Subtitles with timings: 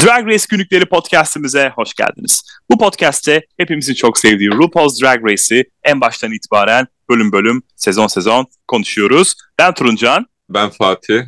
[0.00, 2.42] Drag Race Günlükleri podcastimize hoş geldiniz.
[2.70, 8.46] Bu podcast'te hepimizin çok sevdiği RuPaul's Drag Race'i en baştan itibaren bölüm bölüm, sezon sezon
[8.68, 9.34] konuşuyoruz.
[9.58, 10.26] Ben Turuncan.
[10.48, 11.22] Ben Fatih.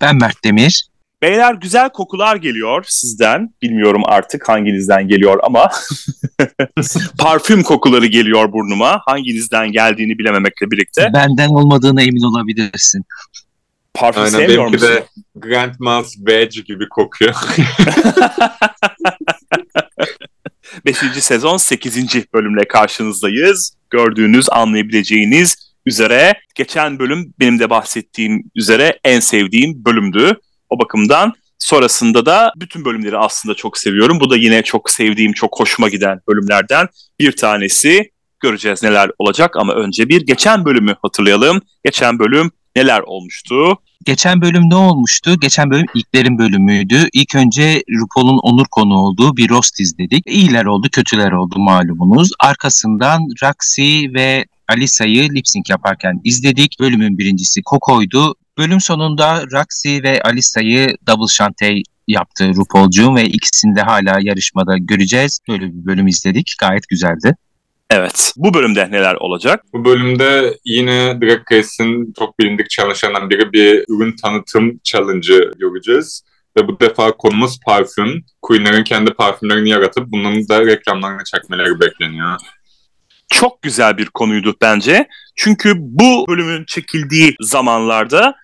[0.00, 0.86] Ben Mert Demir.
[1.22, 3.54] Beyler güzel kokular geliyor sizden.
[3.62, 5.70] Bilmiyorum artık hanginizden geliyor ama
[7.18, 9.02] parfüm kokuları geliyor burnuma.
[9.06, 11.10] Hanginizden geldiğini bilememekle birlikte.
[11.14, 13.04] Benden olmadığına emin olabilirsin.
[13.94, 14.88] Parfüm Aynen sevmiyor musun?
[14.88, 15.04] de
[15.34, 17.34] Grandma's Badge gibi kokuyor.
[20.86, 22.32] Beşinci sezon 8.
[22.34, 23.76] bölümle karşınızdayız.
[23.90, 30.40] Gördüğünüz, anlayabileceğiniz üzere geçen bölüm benim de bahsettiğim üzere en sevdiğim bölümdü.
[30.70, 34.20] O bakımdan sonrasında da bütün bölümleri aslında çok seviyorum.
[34.20, 36.88] Bu da yine çok sevdiğim, çok hoşuma giden bölümlerden
[37.20, 38.10] bir tanesi.
[38.40, 41.60] Göreceğiz neler olacak ama önce bir geçen bölümü hatırlayalım.
[41.84, 43.78] Geçen bölüm neler olmuştu?
[44.04, 45.40] Geçen bölüm ne olmuştu?
[45.40, 47.08] Geçen bölüm ilklerin bölümüydü.
[47.12, 50.26] İlk önce RuPaul'un onur konu olduğu bir roast izledik.
[50.26, 52.30] İyiler oldu, kötüler oldu malumunuz.
[52.40, 56.76] Arkasından Roxy ve Alisa'yı lip sync yaparken izledik.
[56.80, 58.34] Bölümün birincisi Coco'ydu.
[58.58, 65.40] Bölüm sonunda Roxy ve Alisa'yı double shantay yaptı RuPaul'cuğum ve ikisini de hala yarışmada göreceğiz.
[65.48, 66.54] Böyle bir bölüm izledik.
[66.60, 67.36] Gayet güzeldi.
[67.90, 68.32] Evet.
[68.36, 69.64] Bu bölümde neler olacak?
[69.72, 76.22] Bu bölümde yine Drag Race'in çok bilindik challenge'larından biri bir ürün tanıtım challenge'ı göreceğiz.
[76.56, 78.24] Ve bu defa konumuz parfüm.
[78.42, 82.36] Queen'lerin kendi parfümlerini yaratıp bunların da reklamlarını çekmeleri bekleniyor.
[83.28, 85.08] çok güzel bir konuydu bence.
[85.36, 88.34] Çünkü bu bölümün çekildiği zamanlarda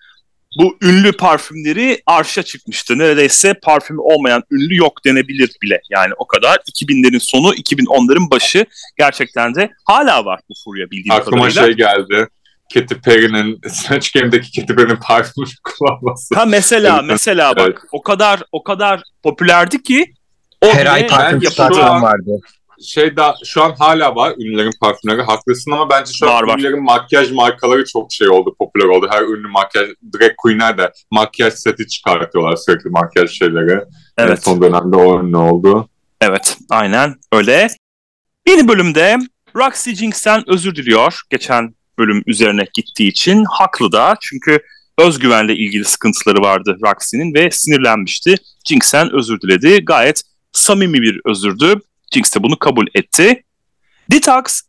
[0.59, 2.97] bu ünlü parfümleri arşa çıkmıştı.
[2.97, 5.81] Neredeyse parfüm olmayan ünlü yok denebilir bile.
[5.89, 8.65] Yani o kadar 2000'lerin sonu 2010'ların başı
[8.97, 11.65] gerçekten de hala var bu furya bildiğim Aklıma kadarıyla.
[11.65, 12.27] şey geldi.
[12.73, 16.35] Katy Perry'nin Snatch Game'deki Katy Perry'nin parfümünü kullanması.
[16.35, 17.77] Ha mesela mesela bak Evet.
[17.91, 20.13] o kadar o kadar popülerdi ki
[20.61, 21.49] o Her ay parfüm bence yapıldı.
[21.49, 22.31] şu çıkartan an- vardı.
[22.85, 26.57] Şey da şu an hala var ünlülerin parfümleri haklısın ama bence şu an Var, var.
[26.59, 29.07] ünlülerin makyaj markaları çok şey oldu popüler oldu.
[29.11, 29.89] Her ünlü makyaj
[30.19, 33.71] drag queen'ler de makyaj seti çıkartıyorlar sürekli makyaj şeyleri.
[34.17, 34.43] En Evet.
[34.43, 35.89] son dönemde o ünlü oldu.
[36.21, 37.67] Evet, aynen öyle.
[38.47, 39.17] Yeni bölümde
[39.55, 41.21] Roxy Jinx'ten özür diliyor.
[41.29, 43.45] Geçen bölüm üzerine gittiği için.
[43.49, 44.59] Haklı da çünkü
[44.99, 48.35] özgüvenle ilgili sıkıntıları vardı Roxy'nin ve sinirlenmişti.
[48.67, 49.85] Jinx'ten özür diledi.
[49.85, 50.21] Gayet
[50.51, 51.81] samimi bir özürdü.
[52.11, 53.43] Jinx de bunu kabul etti.
[54.11, 54.61] Detox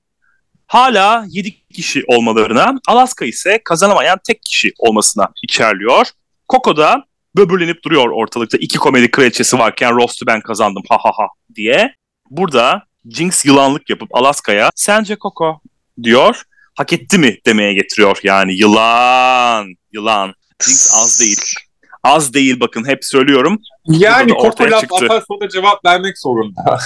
[0.67, 6.07] hala 7 kişi olmalarına, Alaska ise kazanamayan tek kişi olmasına içerliyor.
[6.49, 7.05] Coco da
[7.37, 8.59] böbürlenip duruyor ortalıkta.
[8.59, 11.95] İki komedi kraliçesi varken roast'u ben kazandım ha ha ha diye.
[12.31, 15.61] Burada Jinx yılanlık yapıp Alaska'ya sence Coco
[16.03, 16.43] diyor.
[16.75, 20.35] Hak etti mi demeye getiriyor yani yılan yılan.
[20.65, 21.68] Jinx az değil.
[22.05, 23.59] Az değil bakın hep söylüyorum.
[23.87, 25.05] Yani Burada ortaya Coco laf çıktı.
[25.05, 26.61] atarsa o da cevap vermek zorunda.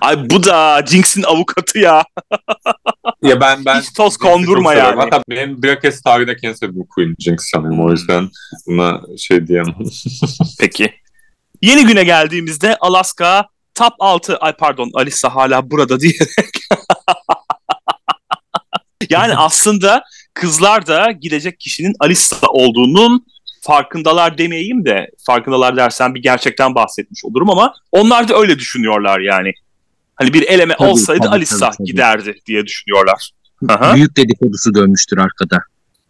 [0.00, 2.04] Ay bu da Jinx'in avukatı ya.
[3.22, 5.00] ya ben ben Hiç toz kondurma yani.
[5.00, 8.28] Hatta benim Drag Race tarihindeki en sevdiğim Queen Jinx sanırım o yüzden
[8.66, 9.74] buna şey diyemem.
[10.60, 10.94] Peki.
[11.62, 16.54] Yeni güne geldiğimizde Alaska top 6 ay pardon Alisa hala burada diyerek
[19.10, 20.02] yani aslında
[20.34, 23.26] kızlar da gidecek kişinin Alisa olduğunun
[23.64, 29.52] farkındalar demeyeyim de farkındalar dersen bir gerçekten bahsetmiş olurum ama onlar da öyle düşünüyorlar yani.
[30.16, 31.86] Hani bir eleme Tabii, olsaydı tabii, Alisa tabii, tabii.
[31.86, 33.30] giderdi diye düşünüyorlar.
[33.68, 33.94] Aha.
[33.94, 35.62] Büyük dedikodusu dönmüştür arkada.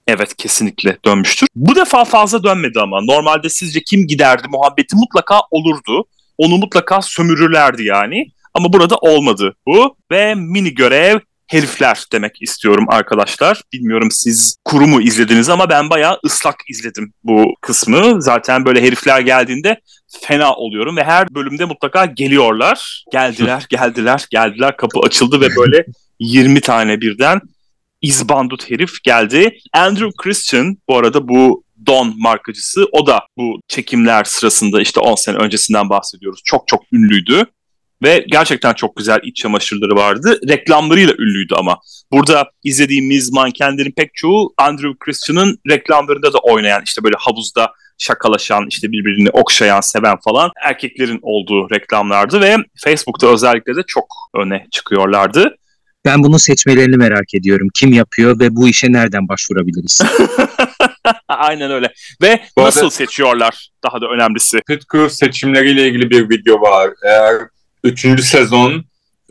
[0.07, 1.49] Evet kesinlikle dönmüştür.
[1.55, 3.01] Bu defa fazla dönmedi ama.
[3.01, 6.05] Normalde sizce kim giderdi muhabbeti mutlaka olurdu.
[6.39, 8.27] Onu mutlaka sömürürlerdi yani.
[8.55, 9.97] Ama burada olmadı bu.
[10.11, 13.63] Ve mini görev herifler demek istiyorum arkadaşlar.
[13.73, 18.23] Bilmiyorum siz kuru mu izlediniz ama ben bayağı ıslak izledim bu kısmı.
[18.23, 19.81] Zaten böyle herifler geldiğinde
[20.23, 23.05] fena oluyorum ve her bölümde mutlaka geliyorlar.
[23.13, 24.77] Geldiler, geldiler, geldiler.
[24.77, 25.87] Kapı açıldı ve böyle
[26.21, 27.41] 20 tane birden
[28.03, 29.59] izbandut herif geldi.
[29.73, 35.37] Andrew Christian bu arada bu Don markacısı o da bu çekimler sırasında işte 10 sene
[35.37, 36.41] öncesinden bahsediyoruz.
[36.45, 37.47] Çok çok ünlüydü
[38.05, 40.41] ve gerçekten çok güzel iç çamaşırları vardı.
[40.49, 41.79] Reklamlarıyla ünlüydü ama.
[42.13, 48.93] Burada izlediğimiz mankenlerin pek çoğu Andrew Christian'ın reklamlarında da oynayan işte böyle havuzda şakalaşan, işte
[48.93, 55.57] birbirini okşayan, seven falan erkeklerin olduğu reklamlardı ve Facebook'ta özellikle de çok öne çıkıyorlardı.
[56.05, 57.69] Ben bunun seçmelerini merak ediyorum.
[57.75, 60.03] Kim yapıyor ve bu işe nereden başvurabiliriz?
[61.29, 61.93] Aynen öyle.
[62.23, 64.61] Ve Bu arada- nasıl seçiyorlar daha da önemlisi.
[64.67, 66.91] Pit Crew seçimleriyle ilgili bir video var.
[67.05, 67.35] Eğer
[67.85, 68.25] 3.
[68.25, 68.85] sezon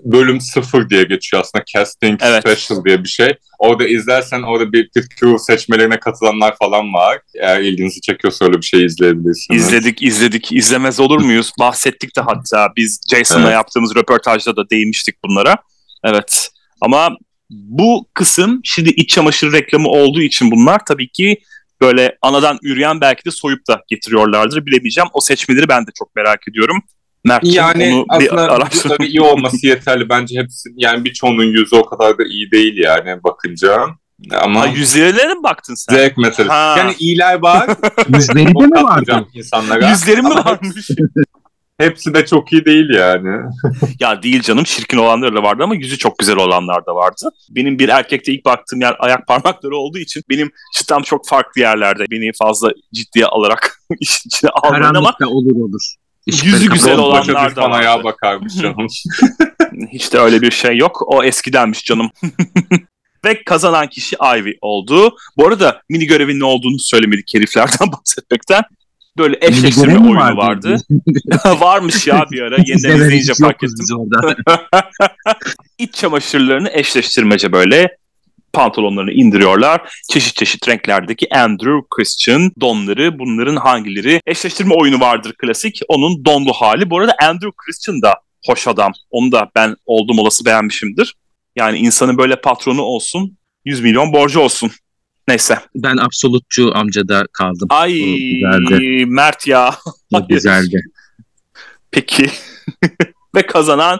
[0.03, 1.65] bölüm sıfır diye geçiyor aslında.
[1.73, 2.41] Casting Evet.
[2.49, 3.33] Special diye bir şey.
[3.59, 4.89] Orada izlersen orada bir
[5.19, 7.19] Crew seçmelerine katılanlar falan var.
[7.35, 9.63] Eğer ilginizi çekiyorsa öyle bir şey izleyebilirsiniz.
[9.65, 11.51] İzledik izledik izlemez olur muyuz?
[11.59, 13.53] Bahsettik de hatta biz Jason'la Evet.
[13.53, 15.55] yaptığımız röportajda da değinmiştik bunlara.
[16.03, 16.49] Evet
[16.81, 17.17] ama
[17.49, 21.37] bu kısım şimdi iç çamaşır reklamı olduğu için bunlar tabii ki
[21.81, 25.09] böyle anadan üreyen belki de soyup da getiriyorlardır bilemeyeceğim.
[25.13, 26.83] O seçmeleri ben de çok merak ediyorum.
[27.25, 28.89] Mert'cim Yani onu bir aslında araştır.
[28.89, 30.09] tabii iyi olması yeterli.
[30.09, 33.85] Bence hepsi yani birçoğunun yüzü o kadar da iyi değil yani bakınca.
[34.41, 35.95] Ama Ha, yüzlerine mi baktın sen?
[35.95, 36.53] zevk meselesi.
[36.53, 36.75] Ha.
[36.77, 37.69] Yani iyiler var.
[38.15, 39.25] Yüzleri de mi vardı?
[39.33, 39.89] insanlara.
[39.89, 40.87] Yüzlerin mi varmış?
[41.77, 43.37] Hepsi de çok iyi değil yani.
[43.99, 47.29] ya değil canım çirkin olanlar da vardı ama yüzü çok güzel olanlar da vardı.
[47.49, 52.03] Benim bir erkekte ilk baktığım yer ayak parmakları olduğu için benim çıtam çok farklı yerlerde.
[52.11, 55.93] Beni fazla ciddiye alarak işin içine almayın ama olur olur.
[56.27, 57.75] Yüzü güzel olanlar da vardı.
[57.75, 58.87] ayağa bakarmış canım.
[59.91, 61.03] hiç de öyle bir şey yok.
[61.05, 62.09] O eskidenmiş canım.
[63.25, 65.15] Ve kazanan kişi Ivy oldu.
[65.37, 68.63] Bu arada mini görevin ne olduğunu söylemedik heriflerden bahsetmekten.
[69.17, 70.77] Böyle eşleştirme oyunu vardı.
[71.45, 73.85] Varmış ya bir ara yeniden izleyince fark ettim.
[75.77, 77.97] İç çamaşırlarını eşleştirmece böyle
[78.53, 79.81] pantolonlarını indiriyorlar.
[80.11, 85.81] Çeşit çeşit renklerdeki Andrew Christian donları bunların hangileri eşleştirme oyunu vardır klasik.
[85.87, 86.89] Onun donlu hali.
[86.89, 88.15] Bu arada Andrew Christian da
[88.45, 88.91] hoş adam.
[89.09, 91.15] Onu da ben oldum olası beğenmişimdir.
[91.55, 94.71] Yani insanın böyle patronu olsun 100 milyon borcu olsun.
[95.27, 95.59] Neyse.
[95.75, 97.67] Ben absolutçu amcada kaldım.
[97.71, 99.05] Ay güzeldi.
[99.05, 99.75] Mert ya.
[100.13, 100.81] Çok güzeldi.
[101.91, 102.29] Peki.
[103.35, 103.99] Ve kazanan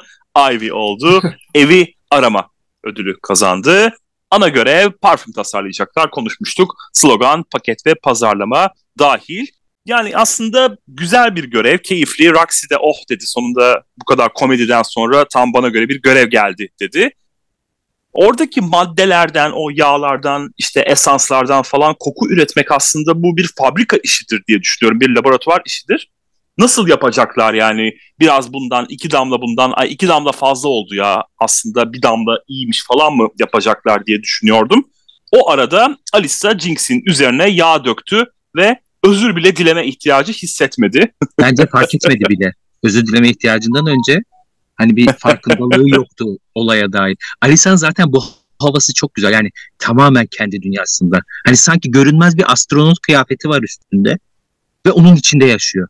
[0.51, 1.21] Ivy oldu.
[1.55, 2.49] Evi arama
[2.83, 3.93] ödülü kazandı.
[4.33, 6.75] Ana görev parfüm tasarlayacaklar konuşmuştuk.
[6.93, 8.69] Slogan, paket ve pazarlama
[8.99, 9.45] dahil.
[9.85, 12.31] Yani aslında güzel bir görev, keyifli.
[12.31, 16.69] Roxy de oh dedi sonunda bu kadar komediden sonra tam bana göre bir görev geldi
[16.79, 17.09] dedi.
[18.13, 24.61] Oradaki maddelerden, o yağlardan, işte esanslardan falan koku üretmek aslında bu bir fabrika işidir diye
[24.61, 24.99] düşünüyorum.
[24.99, 26.11] Bir laboratuvar işidir.
[26.57, 27.91] Nasıl yapacaklar yani?
[28.19, 32.83] Biraz bundan, iki damla bundan, ay iki damla fazla oldu ya aslında bir damla iyiymiş
[32.87, 34.85] falan mı yapacaklar diye düşünüyordum.
[35.31, 41.13] O arada Alisa Jinx'in üzerine yağ döktü ve özür bile dileme ihtiyacı hissetmedi.
[41.39, 42.53] Bence fark etmedi bile.
[42.83, 44.19] Özür dileme ihtiyacından önce
[44.75, 47.17] hani bir farkındalığı yoktu olaya dair.
[47.41, 48.23] Alisa'nın zaten bu
[48.59, 49.33] havası çok güzel.
[49.33, 51.19] Yani tamamen kendi dünyasında.
[51.45, 54.17] Hani sanki görünmez bir astronot kıyafeti var üstünde
[54.85, 55.87] ve onun içinde yaşıyor.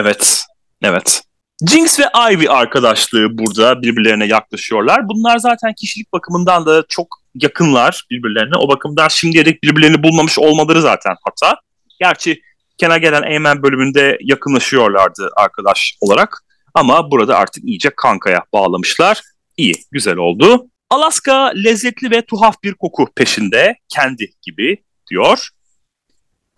[0.00, 0.44] Evet,
[0.82, 1.22] evet.
[1.70, 5.08] Jinx ve Ivy arkadaşlığı burada birbirlerine yaklaşıyorlar.
[5.08, 8.56] Bunlar zaten kişilik bakımından da çok yakınlar birbirlerine.
[8.58, 11.60] O bakımdan şimdiye dek birbirlerini bulmamış olmaları zaten hata.
[12.00, 12.42] Gerçi
[12.78, 16.44] Kenar gelen Eymen bölümünde yakınlaşıyorlardı arkadaş olarak.
[16.74, 19.20] Ama burada artık iyice kankaya bağlamışlar.
[19.56, 20.66] İyi, güzel oldu.
[20.90, 23.76] Alaska lezzetli ve tuhaf bir koku peşinde.
[23.88, 24.76] Kendi gibi
[25.10, 25.48] diyor.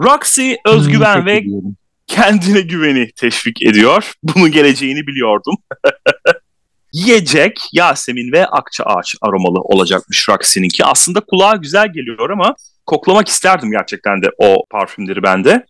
[0.00, 1.76] Roxy özgüven Hmm, ve peki diyorum.
[2.12, 4.12] Kendine güveni teşvik ediyor.
[4.22, 5.54] Bunun geleceğini biliyordum.
[6.92, 10.84] Yiyecek Yasemin ve akça ağaç aromalı olacakmış Roxy'ninki.
[10.84, 12.54] Aslında kulağa güzel geliyor ama
[12.86, 15.66] koklamak isterdim gerçekten de o parfümleri bende.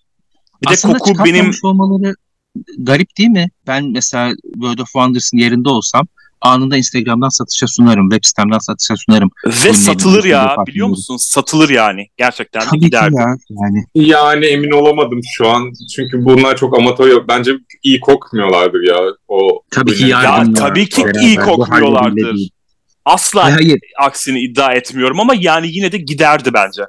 [0.62, 2.14] Bir de Aslında koku benim olmaları
[2.78, 3.50] garip değil mi?
[3.66, 6.06] Ben mesela World of Wonders'ın yerinde olsam
[6.42, 9.30] anında Instagram'dan satışa sunarım, web sitemden satışa sunarım.
[9.46, 11.16] ve satılır ya biliyor musun?
[11.16, 12.06] Satılır yani.
[12.16, 13.14] Gerçekten Tabii ki giderdi.
[13.18, 13.26] ya.
[13.50, 15.72] Yani Yani emin olamadım şu an.
[15.96, 17.28] Çünkü bunlar çok amatör.
[17.28, 18.96] Bence iyi kokmuyorlardır ya.
[19.28, 20.06] O tabii ki.
[20.06, 22.36] Ya tabii ki iyi kokmuyorlardır.
[23.04, 23.78] Asla hayır.
[23.98, 26.82] aksini iddia etmiyorum ama yani yine de giderdi bence.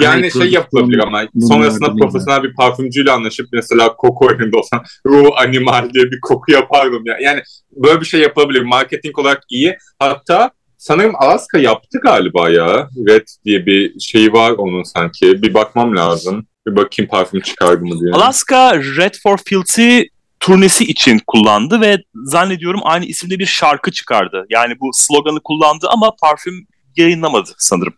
[0.00, 5.30] Yani Hayır, şey yapılabilir ama sonrasında profesyonel bir parfümcüyle anlaşıp mesela koku oyununda olsam ruh
[5.36, 7.18] animal diye bir koku yapardım ya.
[7.20, 8.62] Yani böyle bir şey yapabilir.
[8.62, 9.76] Marketing olarak iyi.
[9.98, 12.88] Hatta sanırım Alaska yaptı galiba ya.
[13.08, 15.42] Red diye bir şey var onun sanki.
[15.42, 16.46] Bir bakmam lazım.
[16.66, 18.12] Bir bakayım parfüm çıkardı mı diye.
[18.12, 20.08] Alaska Red for Filthy
[20.40, 24.46] turnesi için kullandı ve zannediyorum aynı isimde bir şarkı çıkardı.
[24.50, 27.94] Yani bu sloganı kullandı ama parfüm yayınlamadı sanırım.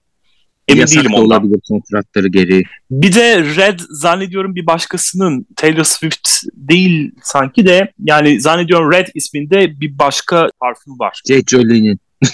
[0.68, 1.26] Emin Yasak değilim da ondan.
[1.26, 2.62] olabilir kontratları geri.
[2.90, 9.80] Bir de Red zannediyorum bir başkasının Taylor Swift değil sanki de yani zannediyorum Red isminde
[9.80, 11.22] bir başka parfüm var.
[11.28, 11.42] J.
[11.46, 12.00] Jolie'nin.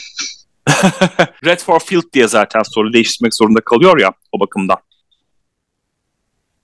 [1.44, 4.76] Red for Field diye zaten soru değiştirmek zorunda kalıyor ya o bakımdan.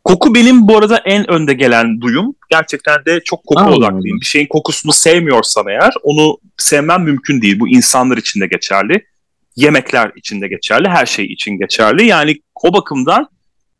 [0.05, 2.35] Koku benim bu arada en önde gelen duyum.
[2.51, 4.21] Gerçekten de çok koku Allah odaklıyım.
[4.21, 7.61] Bir şeyin kokusunu sevmiyorsam eğer onu sevmem mümkün değil.
[7.61, 9.07] Bu insanlar için de geçerli.
[9.57, 10.89] Yemekler için de geçerli.
[10.89, 12.07] Her şey için geçerli.
[12.07, 13.27] Yani o bakımdan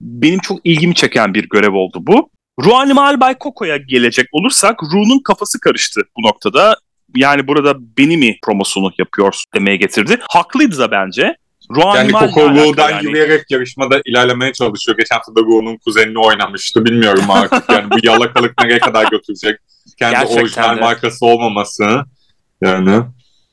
[0.01, 2.31] benim çok ilgimi çeken bir görev oldu bu.
[2.65, 6.77] Ruh Animal Bay Coco'ya gelecek olursak Ruh'un kafası karıştı bu noktada.
[7.17, 10.19] yani burada beni mi promosyonu yapıyor demeye getirdi.
[10.29, 11.37] Haklıydı da bence.
[11.77, 13.05] Ruan yani Coco Ru'dan yani.
[13.05, 14.99] yürüyerek yarışmada ilerlemeye çalışıyor.
[14.99, 16.85] Geçen hafta Ru'nun kuzenini oynamıştı.
[16.85, 19.59] Bilmiyorum artık yani bu yalakalık nereye kadar götürecek.
[19.99, 20.81] Kendi Gerçekten orijinal de.
[20.81, 22.05] markası olmaması.
[22.63, 23.03] Yani.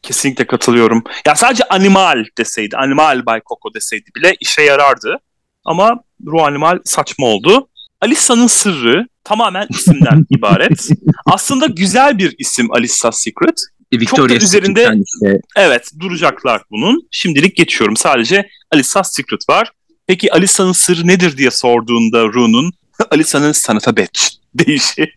[0.08, 1.04] Kesinlikle katılıyorum.
[1.26, 5.20] Ya sadece animal deseydi, animal by Coco deseydi bile işe yarardı.
[5.66, 7.68] Ama Ru Animal saçma oldu.
[8.02, 10.90] Alisa'nın sırrı tamamen isimden ibaret.
[11.26, 13.62] Aslında güzel bir isim Alisa Secret.
[13.94, 15.40] Victoria Çok da üzerinde işte.
[15.58, 17.08] evet duracaklar bunun.
[17.12, 17.98] Şimdilik geçiyorum.
[17.98, 19.72] Sadece Alisa Secret var.
[20.08, 22.72] Peki Alisa'nın sırrı nedir diye sorduğunda Ru'nun
[23.12, 24.22] Alisa'nın sanata betch
[24.56, 25.12] deyişi.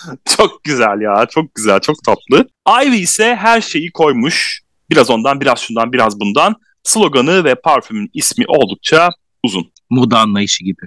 [0.36, 1.26] çok güzel ya.
[1.30, 1.80] Çok güzel.
[1.80, 2.48] Çok tatlı.
[2.84, 4.60] Ivy ise her şeyi koymuş.
[4.90, 6.56] Biraz ondan, biraz şundan, biraz bundan.
[6.82, 9.08] Sloganı ve parfümün ismi oldukça
[9.42, 9.72] uzun.
[9.90, 10.82] Moda anlayışı gibi.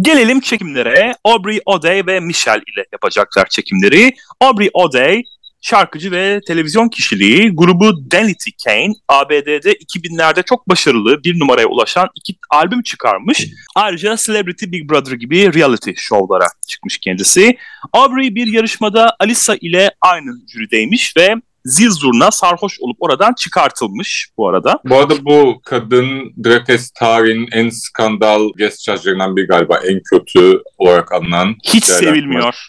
[0.00, 1.14] Gelelim çekimlere.
[1.24, 4.14] Aubrey O'Day ve Michelle ile yapacaklar çekimleri.
[4.40, 5.22] Aubrey O'Day
[5.60, 12.34] şarkıcı ve televizyon kişiliği grubu Danity Kane ABD'de 2000'lerde çok başarılı bir numaraya ulaşan iki
[12.50, 13.46] albüm çıkarmış.
[13.74, 17.56] Ayrıca Celebrity Big Brother gibi reality şovlara çıkmış kendisi.
[17.92, 24.48] Aubrey bir yarışmada Alisa ile aynı jürideymiş ve zil zurna sarhoş olup oradan çıkartılmış bu
[24.48, 24.78] arada.
[24.84, 29.78] Bu arada bu kadın Drag Race tarihinin en skandal guest judge'larından biri galiba.
[29.78, 31.56] En kötü olarak anılan.
[31.64, 32.66] Hiç sevilmiyor.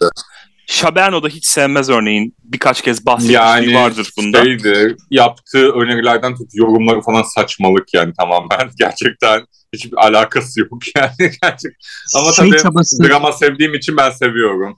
[0.71, 2.35] Şaberno da hiç sevmez örneğin.
[2.43, 4.43] Birkaç kez bahsetmişliği yani, vardır bunda.
[4.43, 8.71] Şeydi, yaptığı önerilerden tut yorumları falan saçmalık yani tamamen.
[8.79, 11.71] Gerçekten hiçbir alakası yok yani gerçek.
[12.15, 14.77] Ama şey tabii çabası, drama sevdiğim için ben seviyorum.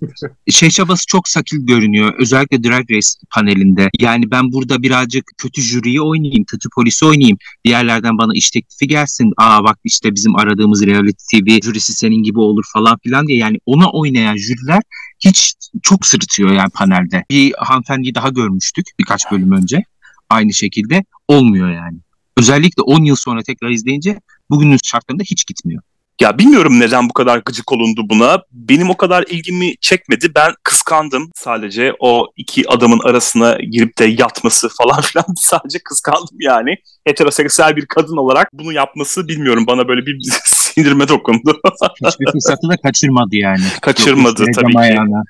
[0.50, 2.14] şey çabası çok sakil görünüyor.
[2.18, 3.90] Özellikle Drag Race panelinde.
[4.00, 7.38] Yani ben burada birazcık kötü jüriyi oynayayım, kötü polisi oynayayım.
[7.64, 9.32] Diğerlerden bana iş teklifi gelsin.
[9.36, 13.38] Aa bak işte bizim aradığımız reality TV jürisi senin gibi olur falan filan diye.
[13.38, 14.82] Yani ona oynayan jüriler
[15.24, 17.24] hiç çok sırıtıyor yani panelde.
[17.30, 19.84] Bir hanımefendiyi daha görmüştük birkaç bölüm önce.
[20.30, 21.98] Aynı şekilde olmuyor yani.
[22.36, 25.82] Özellikle 10 yıl sonra tekrar izleyince bugünün şartlarında hiç gitmiyor.
[26.20, 28.42] Ya bilmiyorum neden bu kadar gıcık olundu buna.
[28.52, 30.34] Benim o kadar ilgimi çekmedi.
[30.34, 36.76] Ben kıskandım sadece o iki adamın arasına girip de yatması falan filan sadece kıskandım yani.
[37.04, 40.18] Heteroseksüel bir kadın olarak bunu yapması bilmiyorum bana böyle bir
[40.74, 41.60] sinirime dokundu.
[42.06, 43.62] Hiçbir fırsatı da kaçırmadı yani.
[43.82, 44.78] Kaçırmadı Yok, tabii ki.
[44.78, 45.22] Ayağına.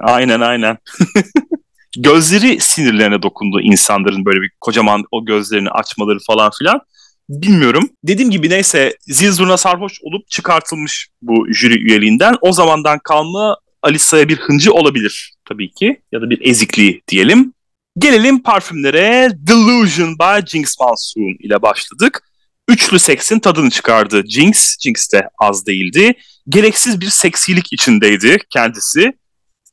[0.00, 0.78] Aynen aynen.
[1.98, 6.80] Gözleri sinirlerine dokundu insanların böyle bir kocaman o gözlerini açmaları falan filan
[7.28, 7.90] bilmiyorum.
[8.04, 12.36] Dediğim gibi neyse zil zurna sarhoş olup çıkartılmış bu jüri üyeliğinden.
[12.40, 17.52] O zamandan kalma Alisa'ya bir hıncı olabilir tabii ki ya da bir ezikliği diyelim.
[17.98, 19.30] Gelelim parfümlere.
[19.34, 22.22] Delusion by Jinx Monsoon ile başladık.
[22.72, 24.76] Üçlü seksin tadını çıkardı Jinx.
[24.78, 26.14] Jinx de az değildi.
[26.48, 29.12] Gereksiz bir seksilik içindeydi kendisi.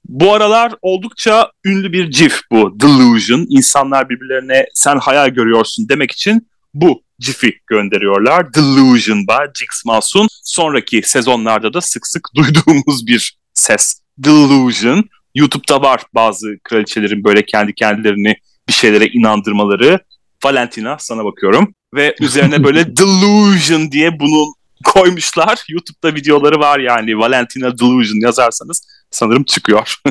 [0.05, 3.45] Bu aralar oldukça ünlü bir cif bu Delusion.
[3.49, 8.53] İnsanlar birbirlerine sen hayal görüyorsun demek için bu cifi gönderiyorlar.
[8.53, 10.27] Delusion by Jinx Monsoon.
[10.43, 14.01] Sonraki sezonlarda da sık sık duyduğumuz bir ses.
[14.17, 15.09] Delusion.
[15.35, 18.35] YouTube'da var bazı kraliçelerin böyle kendi kendilerini
[18.67, 19.99] bir şeylere inandırmaları.
[20.43, 21.73] Valentina sana bakıyorum.
[21.95, 24.53] Ve üzerine böyle Delusion diye bunu
[24.83, 25.65] koymuşlar.
[25.69, 27.17] YouTube'da videoları var yani.
[27.17, 29.95] Valentina Delusion yazarsanız sanırım çıkıyor.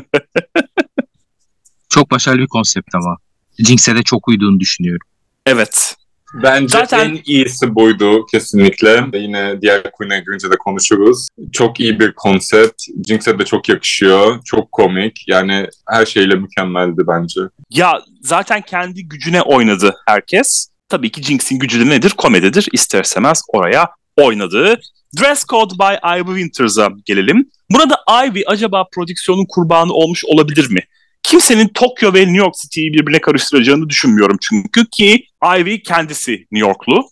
[1.88, 3.16] çok başarılı bir konsept ama.
[3.58, 5.06] Jinx'e de çok uyduğunu düşünüyorum.
[5.46, 5.96] Evet.
[6.34, 7.10] Bence Zaten...
[7.10, 9.04] en iyisi buydu kesinlikle.
[9.14, 11.28] Yine diğer Queen'e girince de konuşuruz.
[11.52, 12.82] Çok iyi bir konsept.
[13.08, 14.40] Jinx'e de çok yakışıyor.
[14.44, 15.24] Çok komik.
[15.28, 17.40] Yani her şeyle mükemmeldi bence.
[17.70, 20.68] Ya zaten kendi gücüne oynadı herkes.
[20.88, 22.10] Tabii ki Jinx'in gücü de nedir?
[22.10, 22.68] Komedidir.
[22.72, 24.80] İster istemez oraya oynadı.
[25.20, 27.50] Dress Code by Ivy Winters'a gelelim.
[27.70, 30.80] Burada Ivy acaba prodüksiyonun kurbanı olmuş olabilir mi?
[31.22, 35.24] Kimsenin Tokyo ve New York City'yi birbirine karıştıracağını düşünmüyorum çünkü ki
[35.58, 37.04] Ivy kendisi New Yorklu.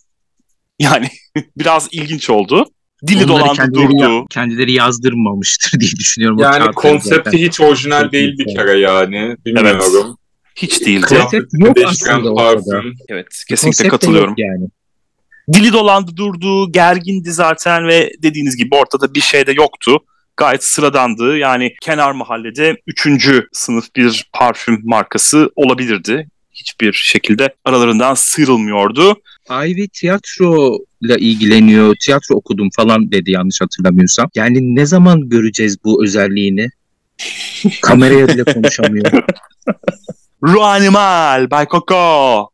[0.79, 1.09] Yani
[1.57, 2.65] biraz ilginç oldu.
[3.07, 4.01] Dili Onları dolandı kendileri durdu.
[4.01, 6.39] Ya, kendileri yazdırmamıştır diye düşünüyorum.
[6.39, 7.37] Yani konsepti zaten.
[7.37, 9.35] hiç orijinal değil bir kere yani.
[9.45, 9.81] Bilmiyorum.
[9.81, 10.05] Evet.
[10.55, 11.05] Hiç değildi.
[11.05, 12.81] Konsept yok aslında ortada.
[13.09, 14.33] Evet kesinlikle Konsept katılıyorum.
[14.37, 14.67] yani.
[15.53, 19.99] Dili dolandı durdu, gergindi zaten ve dediğiniz gibi ortada bir şey de yoktu
[20.37, 21.37] gayet sıradandı.
[21.37, 26.27] Yani kenar mahallede üçüncü sınıf bir parfüm markası olabilirdi.
[26.51, 29.21] Hiçbir şekilde aralarından sıyrılmıyordu.
[29.49, 34.29] Ivy tiyatro ile ilgileniyor, tiyatro okudum falan dedi yanlış hatırlamıyorsam.
[34.35, 36.69] Yani ne zaman göreceğiz bu özelliğini?
[37.81, 39.11] Kameraya bile konuşamıyor.
[40.43, 42.49] Ru Animal, Bay Coco.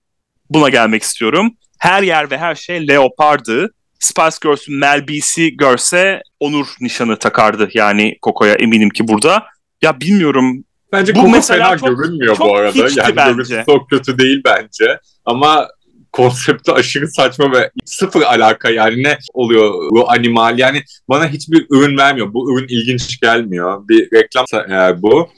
[0.49, 1.57] Buna gelmek istiyorum.
[1.77, 3.73] Her yer ve her şey leopardı.
[4.03, 9.43] Spice Girls'ün Mel B'si görse onur nişanı takardı yani Coco'ya eminim ki burada.
[9.81, 12.79] Ya bilmiyorum Bence Bu Coco fena çok- görünmüyor çok bu arada.
[12.79, 13.31] Yani bence.
[13.31, 14.99] görüntüsü çok kötü değil bence.
[15.25, 15.67] Ama
[16.11, 21.97] konsepti aşırı saçma ve sıfır alaka yani ne oluyor bu animal yani bana hiçbir ürün
[21.97, 22.33] vermiyor.
[22.33, 23.87] Bu ürün ilginç gelmiyor.
[23.87, 25.29] Bir reklamsa eğer bu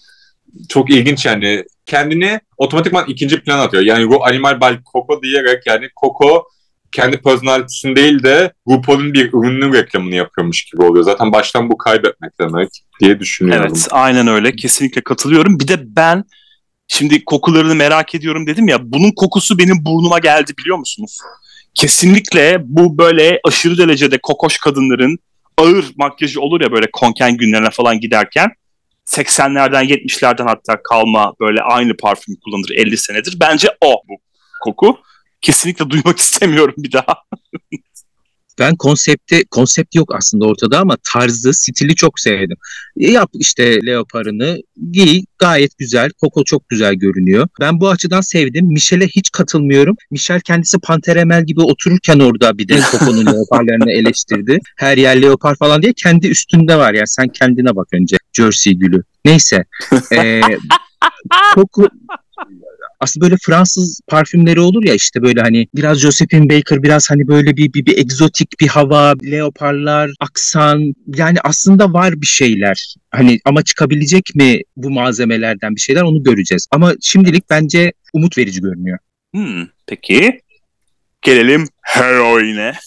[0.69, 3.83] çok ilginç yani kendini otomatikman ikinci plana atıyor.
[3.83, 6.43] Yani bu animal bal Coco diyerek yani Coco
[6.95, 11.05] kendi personalitesini değil de RuPaul'un bir ürünün reklamını yapıyormuş gibi oluyor.
[11.05, 13.65] Zaten baştan bu kaybetmek demek diye düşünüyorum.
[13.69, 15.59] Evet aynen öyle kesinlikle katılıyorum.
[15.59, 16.23] Bir de ben
[16.87, 21.19] şimdi kokularını merak ediyorum dedim ya bunun kokusu benim burnuma geldi biliyor musunuz?
[21.73, 25.17] Kesinlikle bu böyle aşırı derecede kokoş kadınların
[25.57, 28.49] ağır makyajı olur ya böyle konken günlerine falan giderken
[29.05, 33.37] 80'lerden 70'lerden hatta kalma böyle aynı parfüm kullanır 50 senedir.
[33.39, 34.13] Bence o bu
[34.63, 34.99] koku.
[35.45, 37.15] Kesinlikle duymak istemiyorum bir daha.
[38.59, 42.57] Ben konsepti, konsept yok aslında ortada ama tarzı, stili çok sevdim.
[42.95, 44.57] Yap işte leoparını,
[44.91, 46.09] giy gayet güzel.
[46.21, 47.47] Coco çok güzel görünüyor.
[47.59, 48.65] Ben bu açıdan sevdim.
[48.65, 49.95] Michel'e hiç katılmıyorum.
[50.11, 54.59] Michel kendisi Panteremel gibi otururken orada bir de Coco'nun leoparlarını eleştirdi.
[54.77, 57.03] Her yer leopar falan diye kendi üstünde var ya.
[57.05, 58.17] Sen kendine bak önce.
[58.33, 59.03] Jersey gülü.
[59.25, 59.65] Neyse.
[60.11, 60.41] Ee,
[61.55, 61.87] Coco
[62.99, 67.57] aslında böyle Fransız parfümleri olur ya işte böyle hani biraz Josephine Baker biraz hani böyle
[67.57, 72.95] bir, bir, bir egzotik bir hava, leoparlar, aksan yani aslında var bir şeyler.
[73.11, 76.67] Hani ama çıkabilecek mi bu malzemelerden bir şeyler onu göreceğiz.
[76.71, 78.97] Ama şimdilik bence umut verici görünüyor.
[79.33, 80.41] Hmm, peki.
[81.21, 82.73] Gelelim heroine.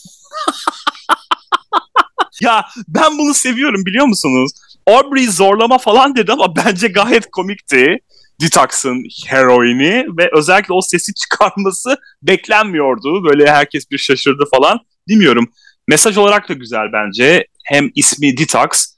[2.41, 4.51] ya ben bunu seviyorum biliyor musunuz?
[4.87, 7.99] Aubrey zorlama falan dedi ama bence gayet komikti.
[8.41, 13.25] Detox'ın heroini ve özellikle o sesi çıkarması beklenmiyordu.
[13.25, 14.81] Böyle herkes bir şaşırdı falan.
[15.09, 15.53] Bilmiyorum.
[15.89, 17.47] Mesaj olarak da güzel bence.
[17.65, 18.95] Hem ismi Detox,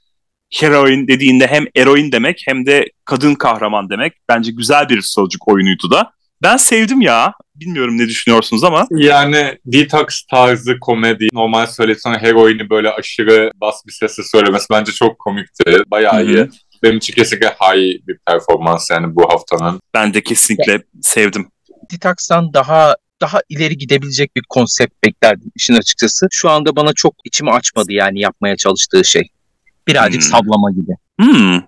[0.53, 4.13] heroin dediğinde hem eroin demek hem de kadın kahraman demek.
[4.29, 6.11] Bence güzel bir sözcük oyunuydu da.
[6.41, 7.33] Ben sevdim ya.
[7.55, 8.87] Bilmiyorum ne düşünüyorsunuz ama.
[8.91, 15.19] Yani detox tarzı komedi, normal söylesene heroini böyle aşırı bas bir sesle söylemesi bence çok
[15.19, 15.83] komikti.
[15.87, 16.23] Bayağı Hı hı.
[16.23, 16.49] iyi.
[16.83, 19.81] Benim için kesinlikle high bir performans yani bu haftanın.
[19.93, 21.47] Ben de kesinlikle sevdim.
[21.91, 26.27] Detox'tan daha daha ileri gidebilecek bir konsept beklerdim işin açıkçası.
[26.31, 29.29] Şu anda bana çok içimi açmadı yani yapmaya çalıştığı şey.
[29.87, 30.29] Birazcık Hmm.
[30.29, 30.91] sablama gibi.
[31.21, 31.61] Hmm.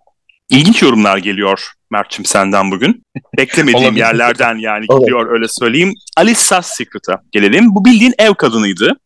[0.50, 3.04] İlginç yorumlar geliyor Mert'cim senden bugün.
[3.38, 5.94] Beklemediğim yerlerden yani gidiyor öyle söyleyeyim.
[6.18, 7.76] Alisa Secret'a gelelim.
[7.76, 8.98] Bu bildiğin ev kadınıydı.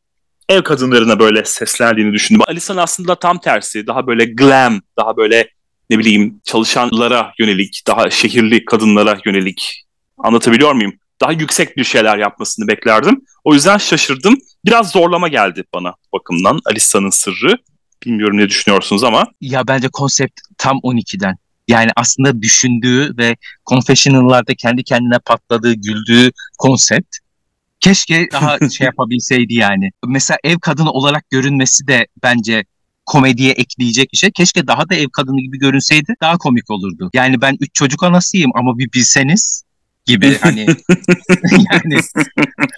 [0.49, 2.41] Ev kadınlarına böyle seslendiğini düşündüm.
[2.47, 3.87] Alisa'nın aslında tam tersi.
[3.87, 5.49] Daha böyle glam, daha böyle
[5.89, 9.83] ne bileyim çalışanlara yönelik, daha şehirli kadınlara yönelik.
[10.17, 10.93] Anlatabiliyor muyum?
[11.21, 13.21] Daha yüksek bir şeyler yapmasını beklerdim.
[13.43, 14.37] O yüzden şaşırdım.
[14.65, 16.59] Biraz zorlama geldi bana bakımdan.
[16.65, 17.57] Alisa'nın sırrı.
[18.05, 19.27] Bilmiyorum ne düşünüyorsunuz ama.
[19.41, 21.35] Ya bence konsept tam 12'den.
[21.67, 23.35] Yani aslında düşündüğü ve
[23.69, 27.17] confessional'larda kendi kendine patladığı, güldüğü konsept.
[27.79, 29.91] Keşke daha şey yapabilseydi yani.
[30.07, 32.65] Mesela ev kadını olarak görünmesi de bence
[33.07, 34.31] komediye ekleyecek bir şey.
[34.31, 37.09] Keşke daha da ev kadını gibi görünseydi daha komik olurdu.
[37.13, 39.63] Yani ben üç çocuk anasıyım ama bir bilseniz
[40.05, 40.59] gibi hani
[41.51, 41.99] yani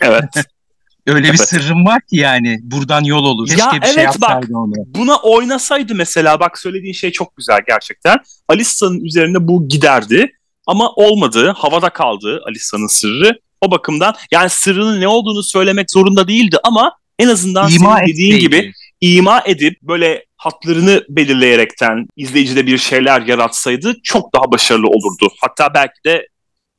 [0.02, 0.24] Evet.
[1.08, 1.40] öyle bir Evet.
[1.50, 3.48] sırrım var ki yani buradan yol olur.
[3.48, 4.30] Keşke Ya bir şey evet bak.
[4.30, 4.74] yapsaydı onu.
[4.88, 8.18] buna oynasaydı mesela bak söylediğin şey çok güzel gerçekten.
[8.48, 10.32] Alissa'nın üzerinde bu giderdi
[10.68, 11.54] ama olmadı.
[11.58, 13.40] Havada kaldı Alissa'nın sırrı.
[13.62, 18.36] O bakımdan yani sırrının ne olduğunu söylemek zorunda değildi ama en azından İma senin dediğin
[18.36, 18.56] etseydi.
[18.56, 25.34] gibi ima edip böyle hatlarını belirleyerekten izleyicide bir şeyler yaratsaydı çok daha başarılı olurdu.
[25.42, 26.28] Hatta belki de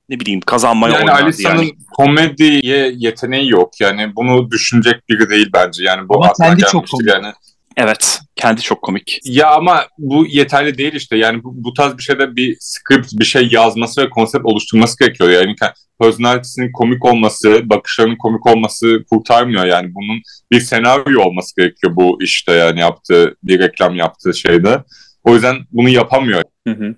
[0.09, 1.72] ne bileyim kazanmaya Yani oynardı Alisa'nın yani.
[1.92, 3.80] komediye yeteneği yok.
[3.80, 5.85] Yani bunu düşünecek biri değil bence.
[5.85, 7.09] Yani bu Ama kendi çok komik.
[7.09, 7.33] yani.
[7.76, 9.18] Evet kendi çok komik.
[9.24, 11.16] Ya ama bu yeterli değil işte.
[11.16, 15.30] Yani bu, bu tarz bir şeyde bir script, bir şey yazması ve konsept oluşturması gerekiyor.
[15.30, 15.54] Yani
[16.00, 19.94] personalitesinin komik olması, bakışlarının komik olması kurtarmıyor yani.
[19.94, 24.83] Bunun bir senaryo olması gerekiyor bu işte yani yaptığı, bir reklam yaptığı şeyde.
[25.24, 26.42] O yüzden bunu yapamıyor.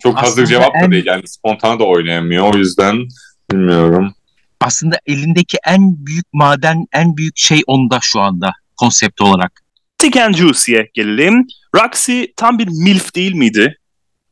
[0.02, 2.54] Çok hazır Aslında cevap da en- değil yani spontane da oynayamıyor.
[2.54, 2.96] O yüzden
[3.52, 4.14] bilmiyorum.
[4.61, 9.62] aslında elindeki en büyük maden, en büyük şey onda şu anda konsept olarak.
[10.02, 11.46] Thick and Juicy'ye gelelim.
[11.76, 13.78] Roxy tam bir milf değil miydi?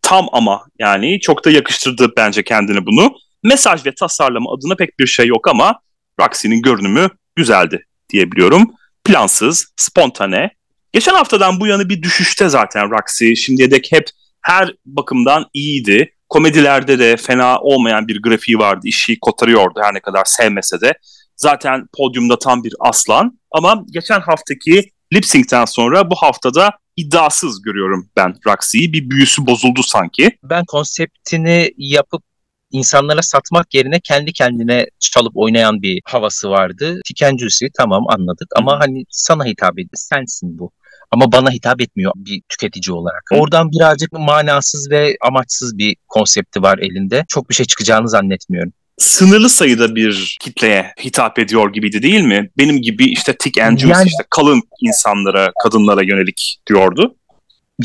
[0.02, 3.12] Tam ama yani çok da yakıştırdı bence kendini bunu.
[3.42, 5.80] Mesaj ve tasarlama adına pek bir şey yok ama
[6.20, 8.70] Roxy'nin görünümü güzeldi diyebiliyorum.
[9.04, 10.50] Plansız, spontane.
[10.92, 13.34] Geçen haftadan bu yana bir düşüşte zaten Roxy.
[13.34, 14.04] Şimdiye dek hep
[14.42, 16.14] her bakımdan iyiydi.
[16.28, 18.80] Komedilerde de fena olmayan bir grafiği vardı.
[18.84, 20.92] İşi kotarıyordu her ne kadar sevmese de.
[21.36, 23.38] Zaten podyumda tam bir aslan.
[23.50, 28.92] Ama geçen haftaki lip sync'ten sonra bu haftada iddiasız görüyorum ben Roxy'yi.
[28.92, 30.38] Bir büyüsü bozuldu sanki.
[30.42, 32.22] Ben konseptini yapıp
[32.70, 37.00] insanlara satmak yerine kendi kendine çalıp oynayan bir havası vardı.
[37.04, 39.90] Tikencüsü tamam anladık ama hani sana hitap ediyor.
[39.94, 40.70] Sensin bu.
[41.10, 43.22] Ama bana hitap etmiyor bir tüketici olarak.
[43.30, 43.36] Hı.
[43.36, 47.24] Oradan birazcık manasız ve amaçsız bir konsepti var elinde.
[47.28, 48.72] Çok bir şey çıkacağını zannetmiyorum.
[49.00, 52.50] Sınırlı sayıda bir kitleye hitap ediyor gibiydi değil mi?
[52.58, 57.16] Benim gibi işte thick and Yani- işte kalın insanlara, kadınlara yönelik diyordu.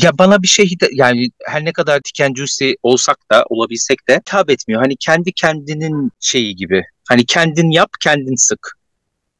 [0.02, 4.82] Ya bana bir şey yani her ne kadar tikencüsü olsak da olabilsek de hitap etmiyor.
[4.82, 6.82] Hani kendi kendinin şeyi gibi.
[7.08, 8.78] Hani kendin yap kendin sık.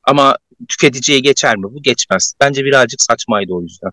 [0.04, 0.36] Ama
[0.68, 1.62] tüketiciye geçer mi?
[1.62, 2.34] Bu geçmez.
[2.40, 3.90] Bence birazcık saçmaydı o yüzden.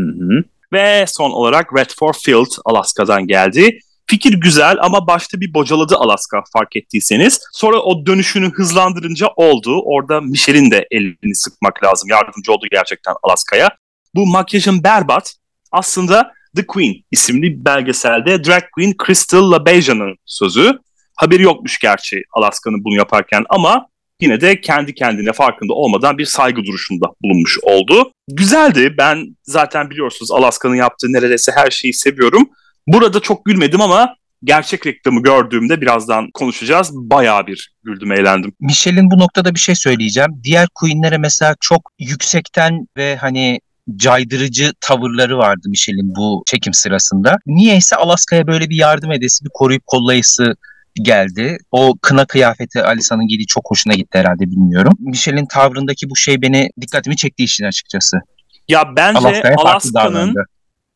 [0.00, 0.44] Hı hı.
[0.72, 3.78] Ve son olarak Redford Field Alaska'dan geldi.
[4.12, 7.40] Fikir güzel ama başta bir bocaladı Alaska fark ettiyseniz.
[7.52, 9.82] Sonra o dönüşünü hızlandırınca oldu.
[9.84, 12.08] Orada Michelle'in de elini sıkmak lazım.
[12.10, 13.70] Yardımcı oldu gerçekten Alaska'ya.
[14.14, 15.34] Bu makyajın berbat
[15.70, 20.78] aslında The Queen isimli belgeselde Drag Queen Crystal LaBeija'nın sözü.
[21.16, 23.86] Haberi yokmuş gerçi Alaska'nın bunu yaparken ama
[24.20, 28.12] yine de kendi kendine farkında olmadan bir saygı duruşunda bulunmuş oldu.
[28.28, 28.94] Güzeldi.
[28.98, 32.50] Ben zaten biliyorsunuz Alaska'nın yaptığı neredeyse her şeyi seviyorum.
[32.86, 34.14] Burada çok gülmedim ama
[34.44, 36.90] gerçek reklamı gördüğümde birazdan konuşacağız.
[36.92, 38.52] Bayağı bir güldüm, eğlendim.
[38.60, 40.30] Michelle'in bu noktada bir şey söyleyeceğim.
[40.44, 43.60] Diğer Queen'lere mesela çok yüksekten ve hani
[43.96, 47.36] caydırıcı tavırları vardı Michelle'in bu çekim sırasında.
[47.46, 50.54] Niyeyse Alaska'ya böyle bir yardım edesi, bir koruyup kollayısı
[50.94, 51.58] geldi.
[51.70, 54.92] O kına kıyafeti Alisa'nın giydiği çok hoşuna gitti herhalde bilmiyorum.
[55.00, 58.20] Michelle'in tavrındaki bu şey beni dikkatimi çekti işin açıkçası.
[58.68, 60.46] Ya bence Alaska'nın davrandı.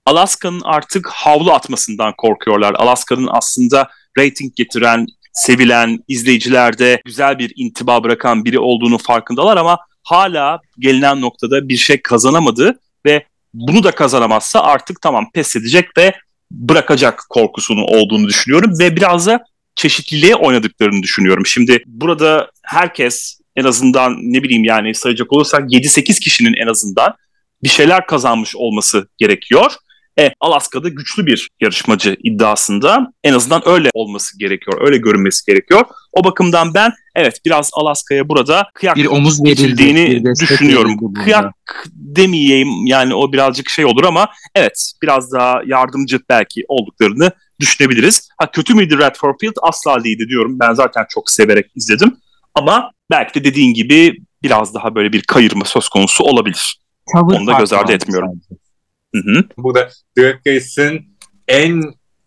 [0.07, 2.75] Alaska'nın artık havlu atmasından korkuyorlar.
[2.75, 3.89] Alaska'nın aslında
[4.19, 11.69] rating getiren, sevilen, izleyicilerde güzel bir intiba bırakan biri olduğunu farkındalar ama hala gelinen noktada
[11.69, 16.15] bir şey kazanamadı ve bunu da kazanamazsa artık tamam pes edecek ve
[16.51, 19.45] bırakacak korkusunu olduğunu düşünüyorum ve biraz da
[19.77, 21.47] çeşitliliğe oynadıklarını düşünüyorum.
[21.47, 27.15] Şimdi burada herkes en azından ne bileyim yani sayacak olursak 7-8 kişinin en azından
[27.63, 29.73] bir şeyler kazanmış olması gerekiyor.
[30.19, 35.85] E, Alaska'da güçlü bir yarışmacı iddiasında en azından öyle olması gerekiyor, öyle görünmesi gerekiyor.
[36.13, 39.63] O bakımdan ben evet biraz Alaska'ya burada kıyak Bir omuz verildi.
[39.63, 41.15] geçildiğini bir destek düşünüyorum.
[41.25, 41.55] Kıyak
[41.95, 48.29] demeyeyim yani o birazcık şey olur ama evet biraz daha yardımcı belki olduklarını düşünebiliriz.
[48.39, 49.55] Ha kötü müydü Redford Field?
[49.63, 50.61] Asla değildi diyorum.
[50.61, 52.17] Ben zaten çok severek izledim.
[52.55, 56.81] Ama belki de dediğin gibi biraz daha böyle bir kayırma söz konusu olabilir.
[57.13, 58.29] Tavır Onu da göz ardı etmiyorum.
[58.49, 58.66] sadece.
[59.15, 59.45] Hı hı.
[59.57, 61.17] Burada Drag Race'in
[61.49, 61.83] en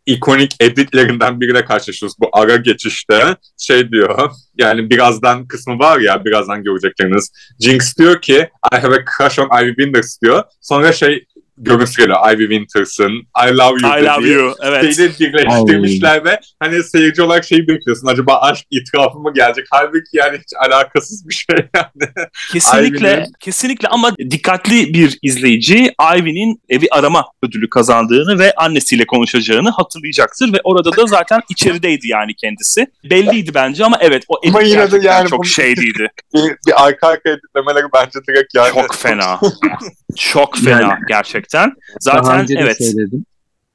[0.06, 3.36] ikonik editlerinden biriyle karşılaşıyoruz bu ara geçişte.
[3.58, 7.32] Şey diyor, yani birazdan kısmı var ya, birazdan görecekleriniz.
[7.60, 10.44] Jinx diyor ki, I have a crush on Ivy Winters diyor.
[10.62, 11.26] Sonra şey
[11.60, 13.12] görüntüsü geliyor, Ivy Winters'ın
[13.48, 14.56] I love you I love dediği you.
[14.62, 14.96] Evet.
[14.96, 18.08] şeyleri birleştirmişler ve hani seyirci olarak şeyi bekliyorsun.
[18.08, 19.66] Acaba aşk itirafı mı gelecek?
[19.72, 22.12] Halbuki yani hiç alakasız bir şey yani.
[22.52, 30.54] Kesinlikle, kesinlikle ama dikkatli bir izleyici Ivy'nin evi arama ödülü kazandığını ve annesiyle konuşacağını hatırlayacaktır
[30.54, 32.88] ve orada da zaten içerideydi yani kendisi.
[33.10, 36.12] Belliydi bence ama evet o edit Ama yine de yani çok şeyliydi.
[36.34, 38.74] Bir, bir arka arka editlemeleri bence direkt yani.
[38.74, 39.40] Çok fena.
[40.16, 41.49] çok fena Yani- gerçekten.
[41.54, 42.78] Daha Zaten önce de evet.
[42.78, 43.26] söyledim.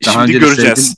[0.06, 0.78] Daha Şimdi önce göreceğiz.
[0.78, 0.94] söyledim.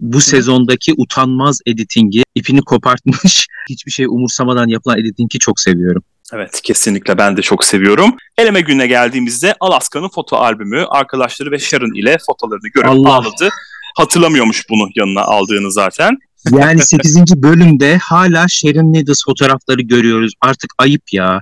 [0.00, 6.02] Bu sezondaki utanmaz editingi, ipini kopartmış, hiçbir şey umursamadan yapılan editingi çok seviyorum.
[6.32, 8.16] Evet kesinlikle ben de çok seviyorum.
[8.38, 13.14] Eleme gününe geldiğimizde Alaska'nın foto albümü arkadaşları ve Sharon ile fotolarını görüp Allah.
[13.14, 13.48] ağladı.
[13.96, 16.16] Hatırlamıyormuş bunu yanına aldığını zaten.
[16.50, 17.42] Yani 8.
[17.42, 20.32] bölümde hala Sharon Needles fotoğrafları görüyoruz.
[20.40, 21.40] Artık ayıp ya.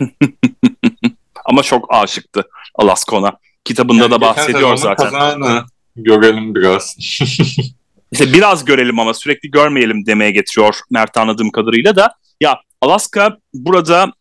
[1.44, 2.42] Ama çok aşıktı
[2.74, 3.32] Alaska ona.
[3.66, 5.04] Kitabında Yani da bahsediyor zaten.
[5.04, 5.64] Kazananı
[5.96, 6.96] görelim biraz.
[8.12, 12.10] İşte biraz görelim ama sürekli görmeyelim demeye getiriyor Mert anladığım kadarıyla da.
[12.40, 14.12] Ya Alaska burada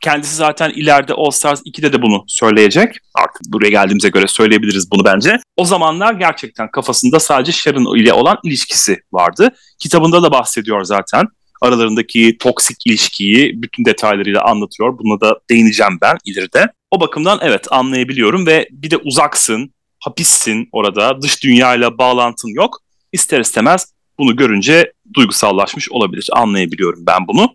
[0.00, 2.96] kendisi zaten ileride All Stars 2'de de bunu söyleyecek.
[3.14, 5.38] Artık buraya geldiğimize göre söyleyebiliriz bunu bence.
[5.56, 9.48] O zamanlar gerçekten kafasında sadece Sharon ile olan ilişkisi vardı.
[9.78, 11.26] Kitabında da bahsediyor zaten.
[11.62, 14.98] Aralarındaki toksik ilişkiyi bütün detaylarıyla anlatıyor.
[14.98, 16.66] Buna da değineceğim ben ileride.
[16.90, 22.78] O bakımdan evet anlayabiliyorum ve bir de uzaksın, hapissin orada, dış dünyayla bağlantın yok.
[23.12, 26.28] İster istemez bunu görünce duygusallaşmış olabilir.
[26.32, 27.54] Anlayabiliyorum ben bunu.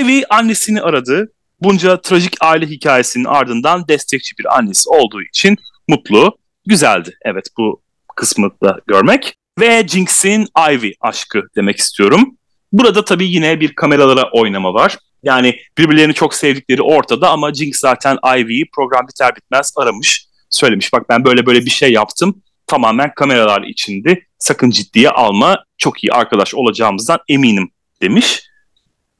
[0.00, 1.32] Ivy annesini aradı.
[1.60, 5.56] Bunca trajik aile hikayesinin ardından destekçi bir annesi olduğu için
[5.88, 6.38] mutlu.
[6.66, 7.16] Güzeldi.
[7.24, 7.82] Evet bu
[8.16, 9.36] kısmı da görmek.
[9.60, 12.36] Ve Jinx'in Ivy aşkı demek istiyorum.
[12.78, 14.98] Burada tabii yine bir kameralara oynama var.
[15.22, 20.26] Yani birbirlerini çok sevdikleri ortada ama Jinx zaten Ivy'yi program biter bitmez aramış.
[20.50, 20.92] söylemiş.
[20.92, 22.42] Bak ben böyle böyle bir şey yaptım.
[22.66, 24.26] Tamamen kameralar içindi.
[24.38, 25.64] Sakın ciddiye alma.
[25.78, 27.70] Çok iyi arkadaş olacağımızdan eminim
[28.02, 28.42] demiş.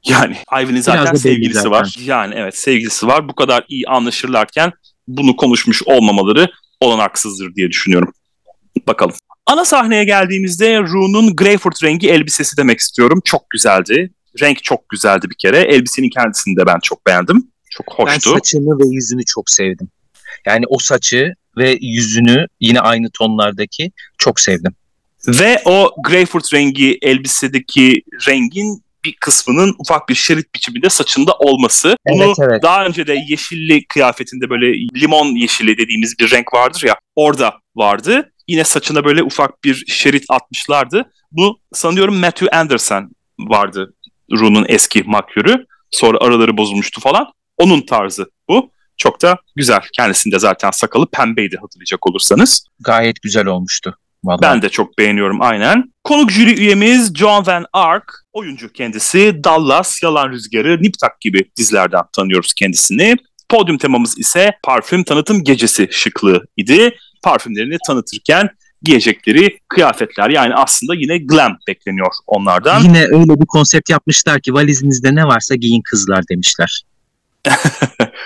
[0.07, 1.71] Yani Ivy'nin zaten sevgilisi zaten.
[1.71, 1.95] var.
[2.05, 3.29] Yani evet sevgilisi var.
[3.29, 4.71] Bu kadar iyi anlaşırlarken
[5.07, 6.47] bunu konuşmuş olmamaları
[6.81, 8.13] olanaksızdır diye düşünüyorum.
[8.87, 9.15] Bakalım.
[9.47, 13.21] Ana sahneye geldiğimizde Rune'un Greyford rengi elbisesi demek istiyorum.
[13.25, 14.11] Çok güzeldi.
[14.41, 15.59] Renk çok güzeldi bir kere.
[15.59, 17.51] Elbisenin kendisini de ben çok beğendim.
[17.69, 18.31] Çok hoştu.
[18.31, 19.89] Ben saçını ve yüzünü çok sevdim.
[20.45, 24.75] Yani o saçı ve yüzünü yine aynı tonlardaki çok sevdim.
[25.27, 31.95] Ve o Greyford rengi elbisedeki rengin bir kısmının ufak bir şerit biçiminde saçında olması.
[32.09, 32.63] Bunu evet, evet.
[32.63, 38.31] daha önce de yeşilli kıyafetinde böyle limon yeşili dediğimiz bir renk vardır ya orada vardı.
[38.47, 41.11] Yine saçına böyle ufak bir şerit atmışlardı.
[41.31, 43.93] Bu sanıyorum Matthew Anderson vardı
[44.31, 45.65] Rune'un eski makyörü.
[45.91, 47.27] Sonra araları bozulmuştu falan.
[47.57, 48.71] Onun tarzı bu.
[48.97, 49.81] Çok da güzel.
[49.93, 52.65] Kendisinde zaten sakalı pembeydi hatırlayacak olursanız.
[52.79, 53.97] Gayet güzel olmuştu.
[54.23, 54.41] Vallahi.
[54.41, 55.93] Ben de çok beğeniyorum aynen.
[56.03, 58.23] Konuk jüri üyemiz John Van Ark.
[58.33, 59.43] Oyuncu kendisi.
[59.43, 63.15] Dallas, Yalan Rüzgarı, Niptak gibi dizilerden tanıyoruz kendisini.
[63.49, 66.97] Podyum temamız ise parfüm tanıtım gecesi şıklığı idi.
[67.27, 68.49] Parfümlerini tanıtırken
[68.81, 70.29] giyecekleri kıyafetler.
[70.29, 72.83] Yani aslında yine glam bekleniyor onlardan.
[72.83, 76.83] Yine öyle bir konsept yapmışlar ki valizinizde ne varsa giyin kızlar demişler.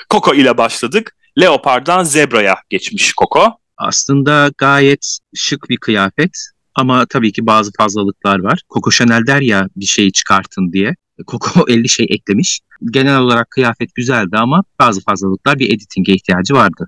[0.10, 1.16] Coco ile başladık.
[1.40, 3.58] Leopard'dan Zebra'ya geçmiş Coco.
[3.78, 6.32] Aslında gayet şık bir kıyafet
[6.76, 8.62] ama tabii ki bazı fazlalıklar var.
[8.74, 10.96] Coco Chanel der ya bir şeyi çıkartın diye.
[11.28, 12.60] Coco 50 şey eklemiş.
[12.92, 16.88] Genel olarak kıyafet güzeldi ama bazı fazlalıklar bir editinge ihtiyacı vardı.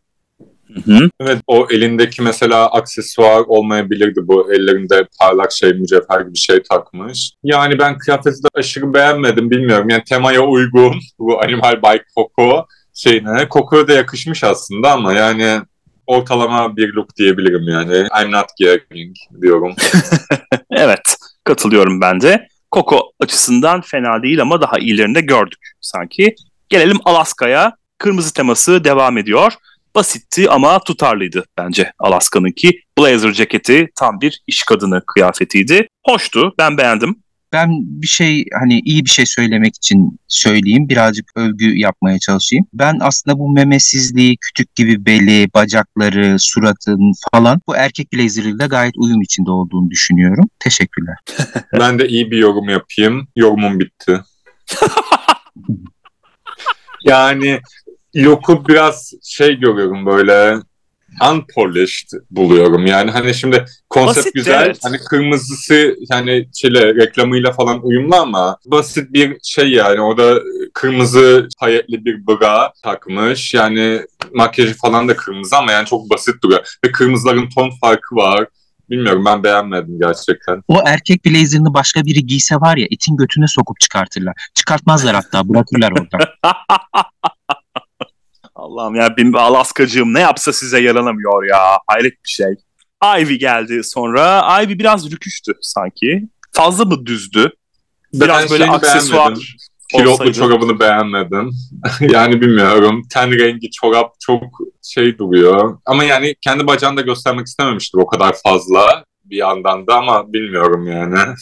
[0.73, 1.09] Hı hı.
[1.19, 7.31] Evet o elindeki mesela aksesuar olmayabilirdi bu ellerinde parlak şey mücevher gibi şey takmış.
[7.43, 9.89] Yani ben kıyafeti de aşırı beğenmedim bilmiyorum.
[9.89, 13.47] Yani temaya uygun bu Animal by Coco şeyine.
[13.51, 15.61] Coco'ya da yakışmış aslında ama yani
[16.07, 18.07] ortalama bir look diyebilirim yani.
[18.21, 19.75] I'm not caring diyorum.
[20.71, 22.47] evet katılıyorum ben de.
[22.71, 26.35] Coco açısından fena değil ama daha iyilerini de gördük sanki.
[26.69, 27.75] Gelelim Alaska'ya.
[27.97, 29.53] Kırmızı teması devam ediyor.
[29.95, 32.81] Basitti ama tutarlıydı bence Alaska'nınki.
[32.97, 35.87] Blazer ceketi tam bir iş kadını kıyafetiydi.
[36.05, 37.23] Hoştu, ben beğendim.
[37.53, 40.89] Ben bir şey hani iyi bir şey söylemek için söyleyeyim.
[40.89, 42.65] Birazcık övgü yapmaya çalışayım.
[42.73, 49.21] Ben aslında bu memesizliği, kütük gibi beli, bacakları, suratın falan bu erkek blazer'ıyla gayet uyum
[49.21, 50.49] içinde olduğunu düşünüyorum.
[50.59, 51.15] Teşekkürler.
[51.79, 53.27] ben de iyi bir yorum yapayım.
[53.35, 54.21] Yorumum bitti.
[57.03, 57.59] yani
[58.13, 60.59] Yok'u biraz şey görüyorum böyle
[61.31, 62.85] unpolished buluyorum.
[62.85, 64.65] Yani hani şimdi konsept basit, güzel.
[64.65, 64.79] Evet.
[64.83, 70.01] Hani kırmızısı yani şeyle reklamıyla falan uyumlu ama basit bir şey yani.
[70.01, 70.39] O da
[70.73, 73.53] kırmızı hayetli bir bra takmış.
[73.53, 74.01] Yani
[74.33, 76.77] makyajı falan da kırmızı ama yani çok basit duruyor.
[76.85, 78.47] Ve kırmızıların ton farkı var.
[78.89, 80.61] Bilmiyorum ben beğenmedim gerçekten.
[80.67, 84.33] O erkek blazerını başka biri giyse var ya itin götüne sokup çıkartırlar.
[84.53, 86.29] Çıkartmazlar hatta bırakırlar orada.
[88.73, 91.59] Allah'ım ya benim Alaskacığım ne yapsa size yaranamıyor ya.
[91.87, 92.53] Hayret bir şey.
[93.19, 94.47] Ivy geldi sonra.
[94.63, 96.23] Ivy biraz rüküştü sanki.
[96.51, 97.51] Fazla mı düzdü?
[98.13, 99.55] Biraz ben böyle aksesuar
[99.97, 101.51] Kilotlu çorabını beğenmedim.
[101.99, 103.01] yani bilmiyorum.
[103.13, 104.43] Ten rengi çorap çok
[104.81, 105.79] şey duruyor.
[105.85, 110.87] Ama yani kendi bacağını da göstermek istememiştir o kadar fazla bir yandan da ama bilmiyorum
[110.87, 111.19] yani.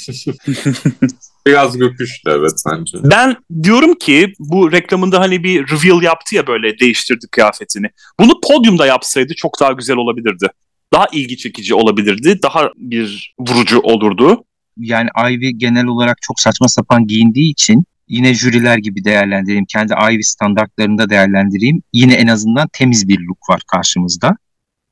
[1.47, 2.97] Biraz göküştü evet bence.
[3.03, 7.87] Ben diyorum ki bu reklamında hani bir reveal yaptı ya böyle değiştirdi kıyafetini.
[8.19, 10.47] Bunu podyumda yapsaydı çok daha güzel olabilirdi.
[10.93, 12.39] Daha ilgi çekici olabilirdi.
[12.43, 14.43] Daha bir vurucu olurdu.
[14.77, 19.65] Yani Ivy genel olarak çok saçma sapan giyindiği için yine jüriler gibi değerlendireyim.
[19.65, 21.81] Kendi Ivy standartlarında değerlendireyim.
[21.93, 24.37] Yine en azından temiz bir look var karşımızda.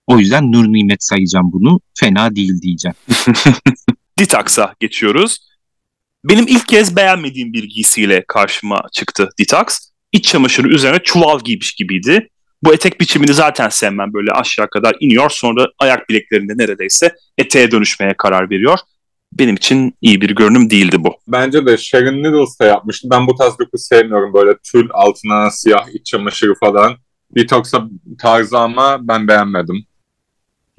[0.08, 1.80] O yüzden nur nimet sayacağım bunu.
[1.94, 2.96] Fena değil diyeceğim.
[4.20, 5.38] Detox'a geçiyoruz.
[6.24, 9.80] Benim ilk kez beğenmediğim bir giysiyle karşıma çıktı Detox.
[10.12, 12.30] İç çamaşırı üzerine çuval giymiş gibiydi.
[12.64, 18.14] Bu etek biçimini zaten sevmem böyle aşağı kadar iniyor sonra ayak bileklerinde neredeyse eteğe dönüşmeye
[18.18, 18.80] karar veriyor.
[19.34, 21.16] Benim için iyi bir görünüm değildi bu.
[21.28, 23.08] Bence de Sharon Needles da yapmıştı.
[23.12, 26.98] Ben bu tarz look'u sevmiyorum böyle tül altına siyah iç çamaşırı falan.
[27.36, 27.90] Detox'a
[28.22, 29.86] tarzı ama ben beğenmedim.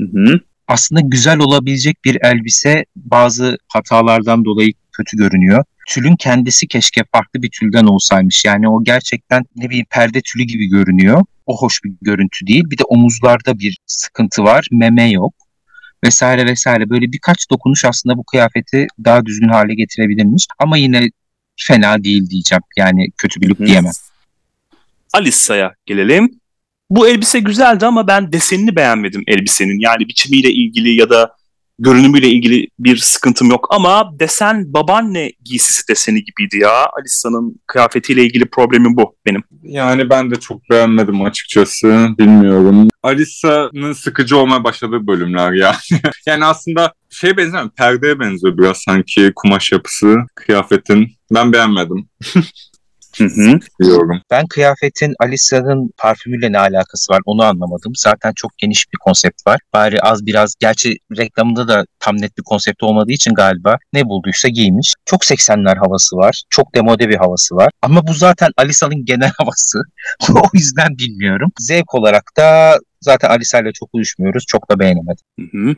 [0.00, 0.40] Hı hı.
[0.68, 5.64] Aslında güzel olabilecek bir elbise bazı hatalardan dolayı kötü görünüyor.
[5.88, 8.44] Tülün kendisi keşke farklı bir tülden olsaymış.
[8.44, 11.20] Yani o gerçekten ne bileyim perde tülü gibi görünüyor.
[11.46, 12.64] O hoş bir görüntü değil.
[12.70, 14.66] Bir de omuzlarda bir sıkıntı var.
[14.72, 15.34] Meme yok
[16.04, 16.90] vesaire vesaire.
[16.90, 20.46] Böyle birkaç dokunuş aslında bu kıyafeti daha düzgün hale getirebilirmiş.
[20.58, 21.10] Ama yine
[21.56, 22.62] fena değil diyeceğim.
[22.76, 23.92] Yani kötü bir look diyemem.
[25.12, 26.40] Alissa'ya gelelim.
[26.90, 29.80] Bu elbise güzeldi ama ben desenini beğenmedim elbisenin.
[29.80, 31.32] Yani biçimiyle ilgili ya da
[31.80, 36.86] görünümüyle ilgili bir sıkıntım yok ama desen babaanne giysisi deseni gibiydi ya.
[37.00, 39.42] Alisa'nın kıyafetiyle ilgili problemim bu benim.
[39.62, 42.08] Yani ben de çok beğenmedim açıkçası.
[42.18, 42.88] Bilmiyorum.
[43.02, 45.76] Alisa'nın sıkıcı olmaya başladığı bölümler yani.
[46.26, 51.08] yani aslında şey benziyor, perdeye benziyor biraz sanki kumaş yapısı, kıyafetin.
[51.34, 52.08] Ben beğenmedim.
[53.18, 53.58] Hı hı.
[53.82, 54.20] Diyorum.
[54.30, 57.92] Ben kıyafetin Alisa'nın parfümüyle ne alakası var onu anlamadım.
[57.96, 59.60] Zaten çok geniş bir konsept var.
[59.72, 64.48] Bari az biraz gerçi reklamında da tam net bir konsept olmadığı için galiba ne bulduysa
[64.48, 64.92] giymiş.
[65.04, 66.42] Çok 80'ler havası var.
[66.50, 67.70] Çok demode bir havası var.
[67.82, 69.82] Ama bu zaten Alisa'nın genel havası.
[70.34, 71.52] o yüzden bilmiyorum.
[71.58, 74.44] Zevk olarak da zaten Alisa ile çok uyuşmuyoruz.
[74.46, 75.24] Çok da beğenemedim.
[75.40, 75.76] Hı hı.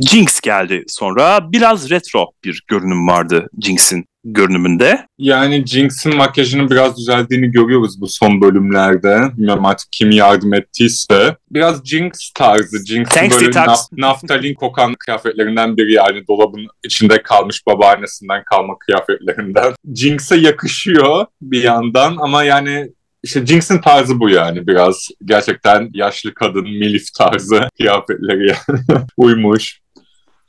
[0.00, 1.52] Jinx geldi sonra.
[1.52, 5.06] Biraz retro bir görünüm vardı Jinx'in görünümünde.
[5.18, 9.30] Yani Jinx'in makyajının biraz düzeldiğini görüyoruz bu son bölümlerde.
[9.36, 11.36] Bilmiyorum artık kim yardım ettiyse.
[11.50, 12.86] Biraz Jinx tarzı.
[12.86, 19.72] Jinx'in böyle naf- naftalin kokan kıyafetlerinden biri yani dolabın içinde kalmış babaannesinden kalma kıyafetlerinden.
[19.94, 22.90] Jinx'e yakışıyor bir yandan ama yani
[23.22, 25.08] işte Jinx'in tarzı bu yani biraz.
[25.24, 28.80] Gerçekten yaşlı kadın, milif tarzı kıyafetleri yani.
[29.16, 29.80] Uymuş.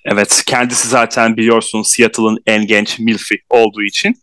[0.05, 4.15] Evet kendisi zaten biliyorsun Seattle'ın en genç milfi olduğu için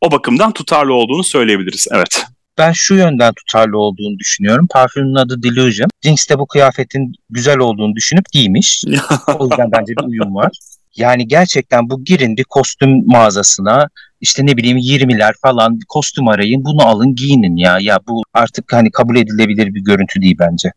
[0.00, 1.86] o bakımdan tutarlı olduğunu söyleyebiliriz.
[1.92, 2.26] Evet.
[2.58, 4.66] Ben şu yönden tutarlı olduğunu düşünüyorum.
[4.70, 5.90] Parfümün adı Delusion.
[6.02, 8.84] Jinx de bu kıyafetin güzel olduğunu düşünüp giymiş.
[9.38, 10.50] O yüzden bence bir uyum var.
[10.96, 13.88] Yani gerçekten bu girin bir kostüm mağazasına
[14.20, 17.78] işte ne bileyim 20'ler falan bir kostüm arayın bunu alın giyinin ya.
[17.80, 20.72] Ya bu artık hani kabul edilebilir bir görüntü değil bence.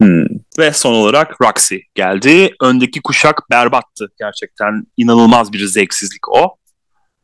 [0.00, 0.24] Hmm.
[0.58, 2.50] Ve son olarak Roxy geldi.
[2.60, 4.08] Öndeki kuşak berbattı.
[4.18, 6.56] Gerçekten inanılmaz bir zevksizlik o.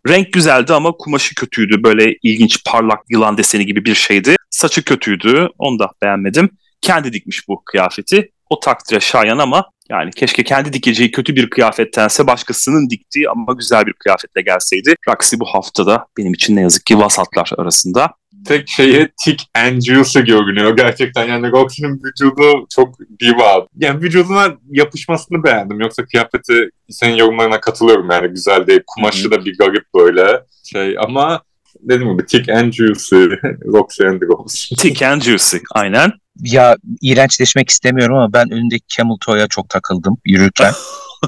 [0.09, 1.83] Renk güzeldi ama kumaşı kötüydü.
[1.83, 4.37] Böyle ilginç parlak yılan deseni gibi bir şeydi.
[4.51, 5.49] Saçı kötüydü.
[5.59, 6.51] Onu da beğenmedim.
[6.81, 8.31] Kendi dikmiş bu kıyafeti.
[8.51, 13.87] O takdire şayan ama yani keşke kendi dikeceği kötü bir kıyafettense başkasının diktiği ama güzel
[13.87, 14.95] bir kıyafetle gelseydi.
[15.09, 18.11] Roxy bu haftada benim için ne yazık ki vasatlar arasında.
[18.45, 21.29] Tek şeyi Tick and Juicy görünüyor gerçekten.
[21.29, 23.67] Yani Roxy'nin vücudu çok diva.
[23.77, 25.81] Yani vücuduna yapışmasını beğendim.
[25.81, 28.81] Yoksa kıyafeti senin yorumlarına katılıyorum yani güzel değil.
[28.87, 31.43] Kumaşı da bir garip böyle şey ama
[31.81, 33.25] dediğim gibi Tick and Juicy,
[33.65, 34.75] Roxy and Rose.
[34.77, 36.13] Thick and juicy aynen.
[36.41, 40.73] Ya iğrençleşmek istemiyorum ama ben önündeki Camel Toe'ya çok takıldım yürürken.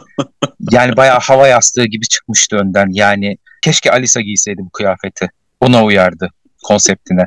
[0.71, 2.89] yani bayağı hava yastığı gibi çıkmıştı önden.
[2.91, 5.29] Yani keşke Alisa giyseydi bu kıyafeti.
[5.61, 6.31] Ona uyardı
[6.63, 7.27] konseptine.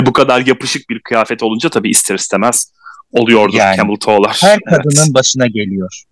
[0.00, 2.72] E bu kadar yapışık bir kıyafet olunca tabii ister istemez
[3.12, 3.76] oluyordu Yani.
[3.76, 4.38] camel toe'lar.
[4.42, 4.82] Her Evet.
[4.82, 6.02] kadının başına geliyor.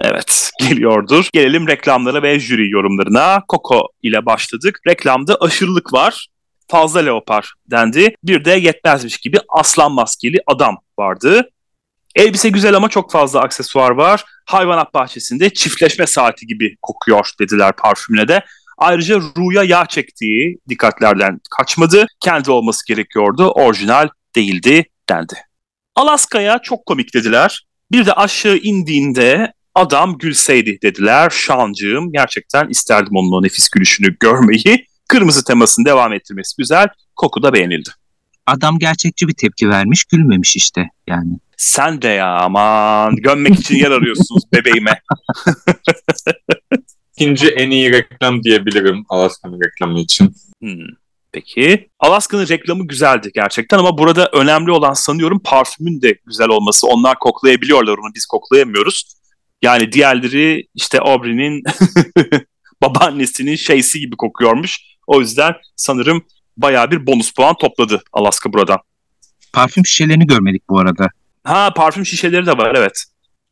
[0.00, 1.28] Evet geliyordur.
[1.32, 3.42] Gelelim reklamlara ve jüri yorumlarına.
[3.48, 4.80] Coco ile başladık.
[4.88, 6.26] Reklamda aşırılık var.
[6.68, 8.14] Fazla leopar dendi.
[8.24, 11.50] Bir de yetmezmiş gibi aslan maskeli adam vardı.
[12.16, 14.24] Elbise güzel ama çok fazla aksesuar var.
[14.44, 18.44] Hayvanat bahçesinde çiftleşme saati gibi kokuyor dediler parfümüne de.
[18.78, 22.06] Ayrıca Ru'ya yağ çektiği dikkatlerden kaçmadı.
[22.20, 23.48] Kendi olması gerekiyordu.
[23.48, 25.34] Orijinal değildi dendi.
[25.94, 27.66] Alaska'ya çok komik dediler.
[27.92, 31.30] Bir de aşağı indiğinde adam gülseydi dediler.
[31.30, 34.86] Şancığım gerçekten isterdim onun o nefis gülüşünü görmeyi.
[35.08, 36.88] Kırmızı temasını devam ettirmesi güzel.
[37.16, 37.90] Koku da beğenildi.
[38.46, 41.38] Adam gerçekçi bir tepki vermiş, gülmemiş işte yani.
[41.56, 45.00] Sen de ya aman gömmek için yer arıyorsunuz bebeğime.
[47.16, 50.34] İkinci en iyi reklam diyebilirim Alaska'nın reklamı için.
[50.60, 50.86] Hmm,
[51.32, 51.88] Peki.
[52.00, 56.86] Alaska'nın reklamı güzeldi gerçekten ama burada önemli olan sanıyorum parfümün de güzel olması.
[56.86, 59.14] Onlar koklayabiliyorlar onu biz koklayamıyoruz.
[59.62, 61.62] Yani diğerleri işte Aubrey'nin
[62.82, 64.80] babaannesinin şeysi gibi kokuyormuş.
[65.06, 66.22] O yüzden sanırım
[66.56, 68.78] bayağı bir bonus puan topladı Alaska buradan.
[69.52, 71.08] Parfüm şişelerini görmedik bu arada.
[71.44, 73.04] Ha parfüm şişeleri de var evet.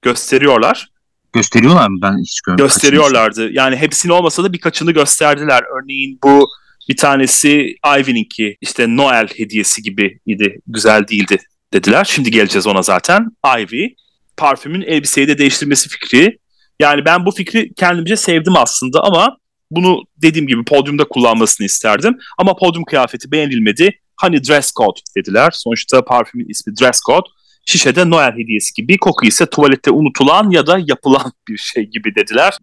[0.02, 0.91] Gösteriyorlar.
[1.32, 1.98] Gösteriyorlar mı?
[2.02, 2.66] Ben hiç görmedim.
[2.66, 3.52] Gösteriyorlardı.
[3.52, 5.62] Yani hepsini olmasa da birkaçını gösterdiler.
[5.82, 6.48] Örneğin bu
[6.88, 10.60] bir tanesi Ivy'ninki işte Noel hediyesi gibi idi.
[10.66, 11.38] Güzel değildi
[11.72, 12.04] dediler.
[12.04, 13.30] Şimdi geleceğiz ona zaten.
[13.58, 13.88] Ivy
[14.36, 16.38] parfümün elbiseyi de değiştirmesi fikri.
[16.80, 19.36] Yani ben bu fikri kendimce sevdim aslında ama
[19.70, 22.18] bunu dediğim gibi podyumda kullanmasını isterdim.
[22.38, 23.98] Ama podyum kıyafeti beğenilmedi.
[24.16, 25.50] Hani dress code dediler.
[25.54, 27.28] Sonuçta parfümün ismi dress code.
[27.66, 32.58] Şişede Noel hediyesi gibi, koku ise tuvalette unutulan ya da yapılan bir şey gibi dediler.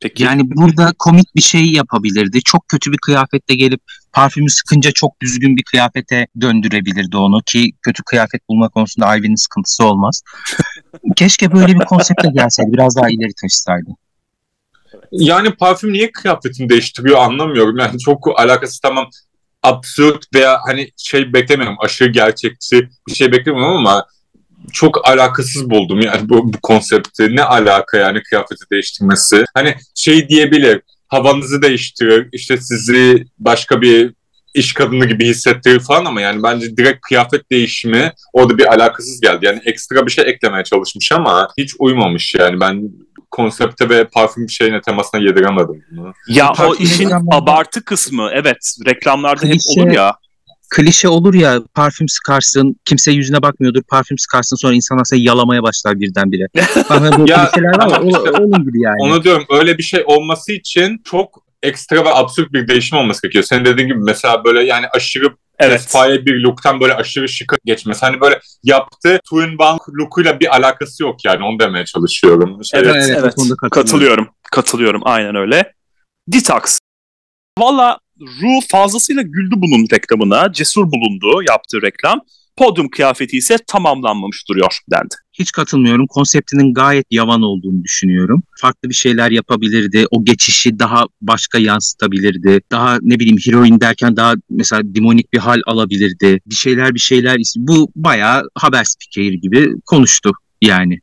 [0.00, 0.22] Peki.
[0.22, 2.42] Yani burada komik bir şey yapabilirdi.
[2.42, 3.80] Çok kötü bir kıyafetle gelip
[4.12, 9.84] parfümü sıkınca çok düzgün bir kıyafete döndürebilirdi onu ki kötü kıyafet bulma konusunda Ivy'nin sıkıntısı
[9.84, 10.22] olmaz.
[11.16, 12.72] Keşke böyle bir konseptle gelseydi.
[12.72, 13.90] Biraz daha ileri taşısaydı.
[15.12, 17.78] Yani parfüm niye kıyafetini değiştiriyor anlamıyorum.
[17.78, 19.10] Yani çok alakasız tamam
[19.62, 24.06] absürt veya hani şey beklemiyorum aşırı gerçekçi bir şey beklemiyorum ama
[24.72, 27.36] çok alakasız buldum yani bu, bu konsepti.
[27.36, 29.44] Ne alaka yani kıyafeti değiştirmesi?
[29.54, 34.12] Hani şey diyebilir, havanızı değiştirir, işte sizi başka bir
[34.54, 39.46] iş kadını gibi hissettirir falan ama yani bence direkt kıyafet değişimi orada bir alakasız geldi.
[39.46, 42.90] Yani ekstra bir şey eklemeye çalışmış ama hiç uymamış yani ben
[43.30, 46.12] konsepte ve parfüm şeyine temasına yediremedim bunu.
[46.28, 50.16] Ya o Parfüm işin reklamlarda- abartı kısmı evet reklamlarda hep olur ya.
[50.70, 56.00] Klişe olur ya parfüm sıkarsın kimse yüzüne bakmıyordur parfüm sıkarsın sonra insanlar seni yalamaya başlar
[56.00, 56.46] birdenbire.
[56.90, 58.96] Böyle Ya, klişeler var ama işte- o, onun gibi yani.
[59.00, 63.44] Onu diyorum öyle bir şey olması için çok ekstra ve absürt bir değişim olması gerekiyor.
[63.44, 65.80] Senin dediğin gibi mesela böyle yani aşırı Evet.
[65.80, 68.00] Tesfaye bir look'tan böyle aşırı şıka geçmesi.
[68.00, 72.64] Hani böyle yaptığı Twin Bank look'uyla bir alakası yok yani onu demeye çalışıyorum.
[72.64, 73.22] Şey, Evet, Evet, evet.
[73.22, 73.68] katılıyorum.
[73.70, 74.28] Katılıyorum.
[74.52, 75.00] Katılıyorum.
[75.04, 75.72] Aynen öyle.
[76.28, 76.78] Detox.
[77.58, 80.52] Valla Ru fazlasıyla güldü bunun reklamına.
[80.52, 82.20] Cesur bulundu yaptığı reklam.
[82.56, 85.14] Podyum kıyafeti ise tamamlanmamış duruyor dendi.
[85.32, 86.06] Hiç katılmıyorum.
[86.06, 88.42] Konseptinin gayet yavan olduğunu düşünüyorum.
[88.60, 90.06] Farklı bir şeyler yapabilirdi.
[90.10, 92.60] O geçişi daha başka yansıtabilirdi.
[92.70, 96.40] Daha ne bileyim heroin derken daha mesela demonik bir hal alabilirdi.
[96.46, 97.36] Bir şeyler bir şeyler.
[97.56, 100.32] Bu bayağı haber spikeri gibi konuştu
[100.62, 100.98] yani.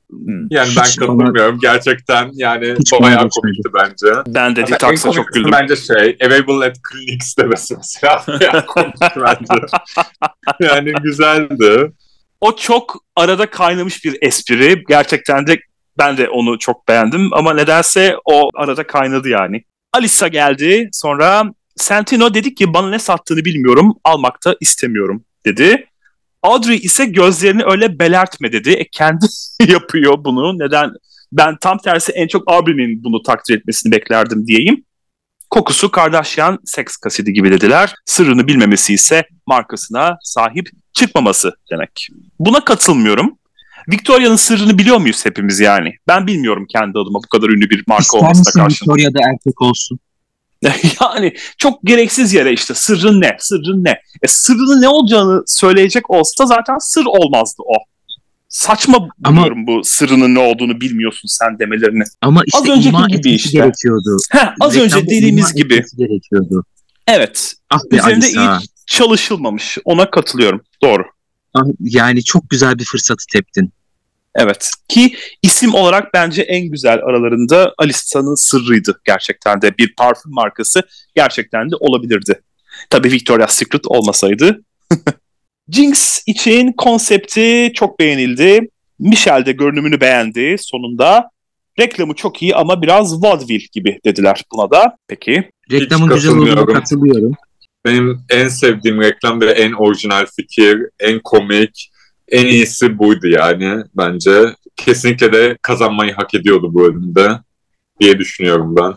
[0.50, 1.60] Yani ben Hiç bana- katılmıyorum.
[1.60, 4.14] Gerçekten yani Hiç bana bayağı komikti bence.
[4.28, 5.52] Ben de Detox'a çok güldüm.
[5.52, 8.24] Bence şey, available at clinics demesi mesela.
[8.42, 9.66] Yani komikti bence.
[10.60, 11.92] yani güzeldi.
[12.42, 14.84] O çok arada kaynamış bir espri.
[14.90, 15.60] Gerçekten de
[15.98, 19.64] ben de onu çok beğendim ama nedense o arada kaynadı yani.
[19.94, 20.90] Alisa geldi.
[20.92, 21.44] Sonra
[21.76, 23.96] Santino dedi ki bana ne sattığını bilmiyorum.
[24.04, 25.88] Almakta istemiyorum dedi.
[26.44, 28.70] Audrey ise gözlerini öyle belertme dedi.
[28.70, 29.26] E, kendi
[29.68, 30.60] yapıyor bunu.
[30.60, 30.92] Neden?
[31.32, 34.84] Ben tam tersi en çok Aubrey'nin bunu takdir etmesini beklerdim diyeyim.
[35.50, 37.96] Kokusu Kardashian seks kaseti gibi dediler.
[38.06, 42.08] Sırrını bilmemesi ise markasına sahip çıkmaması demek.
[42.40, 43.38] Buna katılmıyorum.
[43.92, 45.94] Victoria'nın sırrını biliyor muyuz hepimiz yani?
[46.08, 48.86] Ben bilmiyorum kendi adıma bu kadar ünlü bir marka İster olmasına karşın.
[48.86, 50.00] Victoria'da erkek olsun?
[51.02, 53.36] yani çok gereksiz yere işte sırrın ne?
[53.40, 54.02] Sırrın ne?
[54.22, 57.74] E sırrının ne olacağını söyleyecek olsa zaten sır olmazdı o.
[58.50, 62.04] Saçma Ama- buluyorum bu sırrının ne olduğunu bilmiyorsun sen demelerini.
[62.22, 63.50] Ama işte Az önceki ima gibi işte.
[63.58, 64.18] gerekiyordu.
[64.32, 65.84] Heh, az önce dediğimiz gibi.
[65.98, 66.64] gerekiyordu.
[67.08, 67.54] Evet.
[67.70, 68.50] Ah Üzerinde iyi
[68.88, 69.78] çalışılmamış.
[69.86, 70.62] Ona katılıyorum.
[70.84, 71.04] Doğru.
[71.54, 73.72] Ah, yani çok güzel bir fırsatı teptin.
[74.36, 74.72] Evet.
[74.90, 79.78] Ki isim olarak bence en güzel aralarında Alisa'nın sırrıydı gerçekten de.
[79.78, 80.84] Bir parfüm markası
[81.16, 82.42] gerçekten de olabilirdi.
[82.90, 84.62] Tabii Victoria's Secret olmasaydı.
[85.70, 88.70] Jinx için konsepti çok beğenildi.
[89.00, 91.30] Michelle de görünümünü beğendi sonunda.
[91.80, 94.98] Reklamı çok iyi ama biraz vaudeville gibi dediler buna da.
[95.08, 95.50] Peki.
[95.72, 96.74] Reklamın güzel olduğuna katılmıyorum.
[96.74, 97.34] katılıyorum.
[97.86, 101.92] Benim en sevdiğim reklam ve en orijinal fikir, en komik,
[102.32, 104.56] en iyisi buydu yani bence.
[104.76, 107.40] Kesinlikle de kazanmayı hak ediyordu bu bölümde
[108.00, 108.94] diye düşünüyorum ben.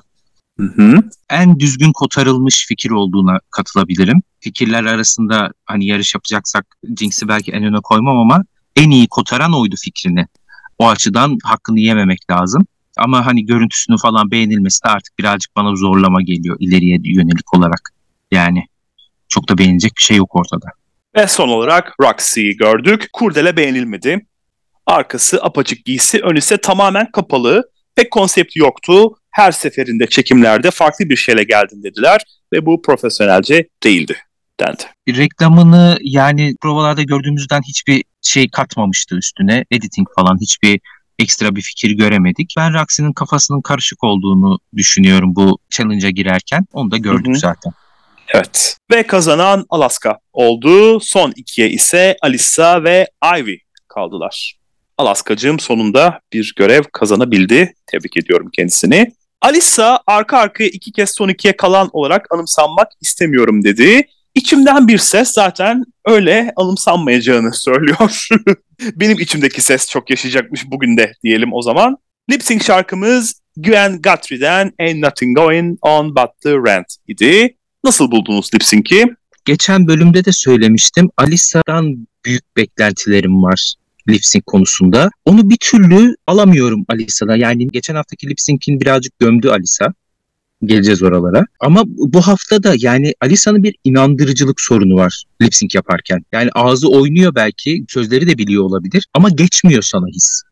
[0.61, 1.03] Hı hı.
[1.31, 4.23] En düzgün kotarılmış fikir olduğuna katılabilirim.
[4.41, 6.67] Fikirler arasında hani yarış yapacaksak
[6.99, 8.45] Jinx'i belki en öne koymam ama
[8.77, 10.27] en iyi kotaran oydu fikrini.
[10.79, 12.67] O açıdan hakkını yememek lazım.
[12.97, 17.91] Ama hani görüntüsünün falan beğenilmesi de artık birazcık bana zorlama geliyor ileriye yönelik olarak.
[18.31, 18.67] Yani
[19.29, 20.67] çok da beğenilecek bir şey yok ortada.
[21.17, 23.09] Ve son olarak Roxy'yi gördük.
[23.13, 24.27] Kurdele beğenilmedi.
[24.87, 27.71] Arkası apaçık giysi, ön ise tamamen kapalı.
[27.97, 29.15] Pek konsepti yoktu.
[29.31, 32.21] Her seferinde çekimlerde farklı bir şeyle geldin dediler
[32.53, 34.17] ve bu profesyonelce değildi
[34.61, 34.83] dendi.
[35.19, 39.65] reklamını yani provalarda gördüğümüzden hiçbir şey katmamıştı üstüne.
[39.71, 40.81] Editing falan hiçbir
[41.19, 42.55] ekstra bir fikir göremedik.
[42.57, 46.67] Ben Roxy'nin kafasının karışık olduğunu düşünüyorum bu challenge'a girerken.
[46.73, 47.39] Onu da gördük Hı hı.
[47.39, 47.73] zaten.
[48.35, 48.77] Evet.
[48.91, 51.01] Ve kazanan Alaska oldu.
[51.01, 53.07] Son ikiye ise Alisa ve
[53.39, 53.57] Ivy
[53.89, 54.55] kaldılar.
[54.99, 57.75] Alaskacığım sonunda bir görev kazanabildi.
[57.87, 59.13] Tebrik ediyorum kendisini.
[59.43, 64.09] Alisa arka arkaya iki kez son ikiye kalan olarak anımsanmak istemiyorum dedi.
[64.35, 68.29] İçimden bir ses zaten öyle anımsanmayacağını söylüyor.
[68.97, 71.97] Benim içimdeki ses çok yaşayacakmış bugün de diyelim o zaman.
[72.31, 77.57] Lip sync şarkımız Gwen Guthrie'den Ain't Nothing Going On But The Rent idi.
[77.85, 79.05] Nasıl buldunuz lip sync'i?
[79.45, 81.11] Geçen bölümde de söylemiştim.
[81.17, 83.75] Alisa'dan büyük beklentilerim var
[84.09, 85.11] lip sync konusunda.
[85.25, 87.37] Onu bir türlü alamıyorum Alisa'da.
[87.37, 89.87] Yani geçen haftaki lip sync'in birazcık gömdü Alisa.
[90.65, 91.45] Geleceğiz oralara.
[91.61, 96.25] Ama bu hafta da yani Alisa'nın bir inandırıcılık sorunu var lip sync yaparken.
[96.33, 100.43] Yani ağzı oynuyor belki, sözleri de biliyor olabilir ama geçmiyor sana his.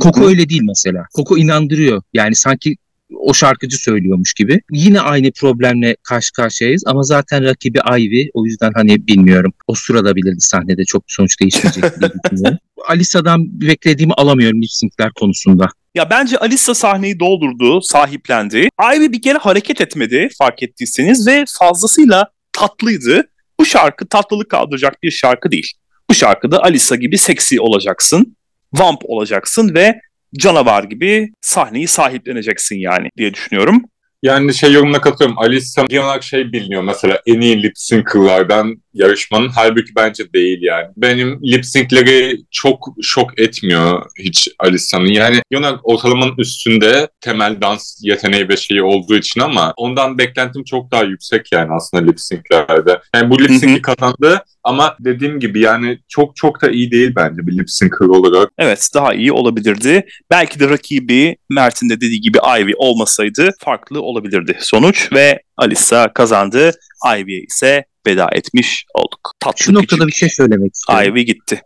[0.00, 1.04] Koko öyle değil mesela.
[1.14, 2.02] Koko inandırıyor.
[2.14, 2.76] Yani sanki
[3.20, 4.60] o şarkıcı söylüyormuş gibi.
[4.70, 9.52] Yine aynı problemle karşı karşıyayız ama zaten rakibi Ivy o yüzden hani bilmiyorum.
[9.66, 12.58] O sırada bilirdi sahnede çok sonuç değişmeyecek diye düşünüyorum.
[12.88, 15.68] Alisa'dan beklediğimi alamıyorum lip sync'ler konusunda.
[15.94, 18.68] Ya bence Alisa sahneyi doldurdu, sahiplendi.
[18.96, 23.28] Ivy bir kere hareket etmedi fark ettiyseniz ve fazlasıyla tatlıydı.
[23.60, 25.72] Bu şarkı tatlılık kaldıracak bir şarkı değil.
[26.10, 28.36] Bu şarkıda Alisa gibi seksi olacaksın,
[28.72, 30.00] vamp olacaksın ve
[30.38, 33.82] canavar gibi sahneyi sahipleneceksin yani diye düşünüyorum.
[34.22, 35.38] Yani şey yorumuna katılıyorum.
[35.38, 39.48] Alisa genel olarak şey biliniyor mesela en iyi lip syncer'lardan yarışmanın.
[39.48, 40.86] Halbuki bence değil yani.
[40.96, 45.06] Benim lip sync'leri çok şok etmiyor hiç Alisa'nın.
[45.06, 50.90] Yani olarak ortalamanın üstünde temel dans yeteneği ve şeyi olduğu için ama ondan beklentim çok
[50.90, 53.00] daha yüksek yani aslında lip sync'lerde.
[53.14, 57.46] Yani bu lip sync'i kazandı ama dediğim gibi yani çok çok da iyi değil bence
[57.46, 58.50] bir lip syncer olarak.
[58.58, 60.06] Evet daha iyi olabilirdi.
[60.30, 66.72] Belki de rakibi Mert'in de dediği gibi Ivy olmasaydı farklı olabilirdi sonuç ve Alisa kazandı.
[67.18, 69.32] Ivy'ye ise veda etmiş olduk.
[69.40, 71.16] Tatlı Şu noktada küçük bir şey söylemek istiyorum.
[71.16, 71.62] Ivy gitti.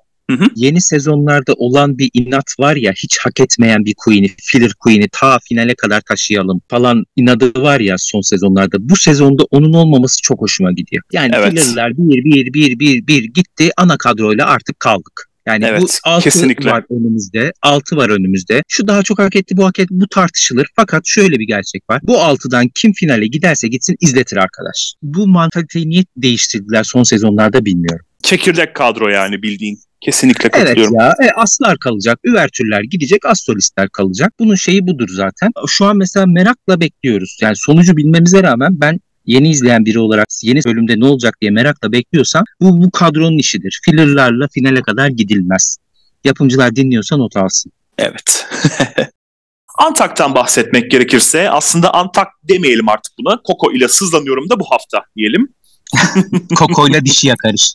[0.54, 5.38] Yeni sezonlarda olan bir inat var ya hiç hak etmeyen bir Queen'i, filler Queen'i ta
[5.48, 8.76] finale kadar taşıyalım falan inadı var ya son sezonlarda.
[8.80, 11.02] Bu sezonda onun olmaması çok hoşuma gidiyor.
[11.12, 11.50] Yani Evet.
[11.50, 15.30] fillerler bir bir bir bir bir gitti ana kadroyla artık kaldık.
[15.46, 16.70] Yani bu Evet, altı kesinlikle.
[16.70, 17.52] var önümüzde.
[17.62, 18.62] Altı var önümüzde.
[18.68, 19.88] Şu daha çok hak etti, bu hak etti.
[19.90, 20.66] Bu tartışılır.
[20.76, 22.00] Fakat şöyle bir gerçek var.
[22.02, 24.94] Bu altıdan kim finale giderse gitsin izletir arkadaş.
[25.02, 28.06] Bu mantaliteyi niye değiştirdiler son sezonlarda bilmiyorum.
[28.22, 29.78] Çekirdek kadro yani bildiğin.
[30.00, 30.94] Kesinlikle Evet katılıyorum.
[31.00, 34.32] ya e, aslar kalacak, üvertürler gidecek, astrolistler kalacak.
[34.40, 35.50] Bunun şeyi budur zaten.
[35.68, 37.38] Şu an mesela merakla bekliyoruz.
[37.42, 41.92] Yani sonucu bilmemize rağmen ben yeni izleyen biri olarak yeni bölümde ne olacak diye merakla
[41.92, 43.80] bekliyorsam bu bu kadronun işidir.
[43.84, 45.78] Fillerlarla finale kadar gidilmez.
[46.24, 47.72] Yapımcılar dinliyorsa not alsın.
[47.98, 48.46] Evet.
[49.78, 53.42] Antak'tan bahsetmek gerekirse aslında Antak demeyelim artık buna.
[53.42, 55.48] Koko ile sızlanıyorum da bu hafta diyelim.
[56.56, 57.74] Koko'yla dişi yakarış.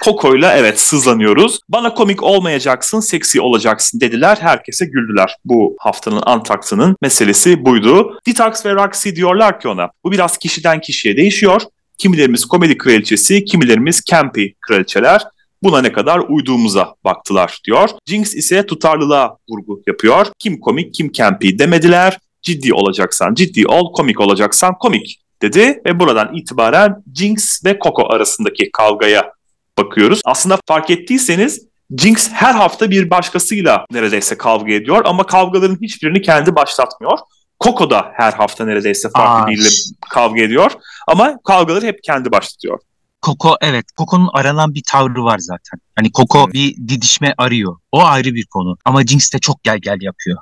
[0.00, 1.60] Koko'yla evet sızlanıyoruz.
[1.68, 4.38] Bana komik olmayacaksın, seksi olacaksın dediler.
[4.40, 5.36] Herkese güldüler.
[5.44, 8.20] Bu haftanın Antakt'ının meselesi buydu.
[8.26, 9.90] Detox ve Roxy diyorlar ki ona.
[10.04, 11.62] Bu biraz kişiden kişiye değişiyor.
[11.98, 15.22] Kimilerimiz komedi kraliçesi, kimilerimiz campy kraliçeler.
[15.62, 17.90] Buna ne kadar uyduğumuza baktılar diyor.
[18.06, 20.26] Jinx ise tutarlılığa vurgu yapıyor.
[20.38, 22.18] Kim komik, kim campy demediler.
[22.42, 25.80] Ciddi olacaksan ciddi ol, komik olacaksan komik dedi.
[25.86, 29.32] Ve buradan itibaren Jinx ve Coco arasındaki kavgaya
[29.78, 30.20] bakıyoruz.
[30.24, 31.68] Aslında fark ettiyseniz
[31.98, 37.18] Jinx her hafta bir başkasıyla neredeyse kavga ediyor ama kavgaların hiçbirini kendi başlatmıyor.
[37.64, 39.68] Coco da her hafta neredeyse farklı Aa, biriyle
[40.10, 40.72] kavga ediyor
[41.08, 42.78] ama kavgaları hep kendi başlatıyor.
[43.22, 45.80] Koko evet Koko'nun aranan bir tavrı var zaten.
[45.96, 46.54] Hani Koko Evet.
[46.54, 47.76] bir didişme arıyor.
[47.92, 48.76] O ayrı bir konu.
[48.84, 50.38] Ama Jinx de çok gel gel yapıyor.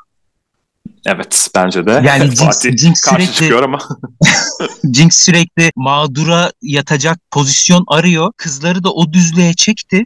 [1.06, 1.90] Evet bence de.
[1.90, 3.78] Yani Jinx- Fatih Jinx karşı sürekli- çıkıyor ama
[4.94, 8.32] Jinx sürekli mağdura yatacak pozisyon arıyor.
[8.36, 10.04] Kızları da o düzlüğe çekti.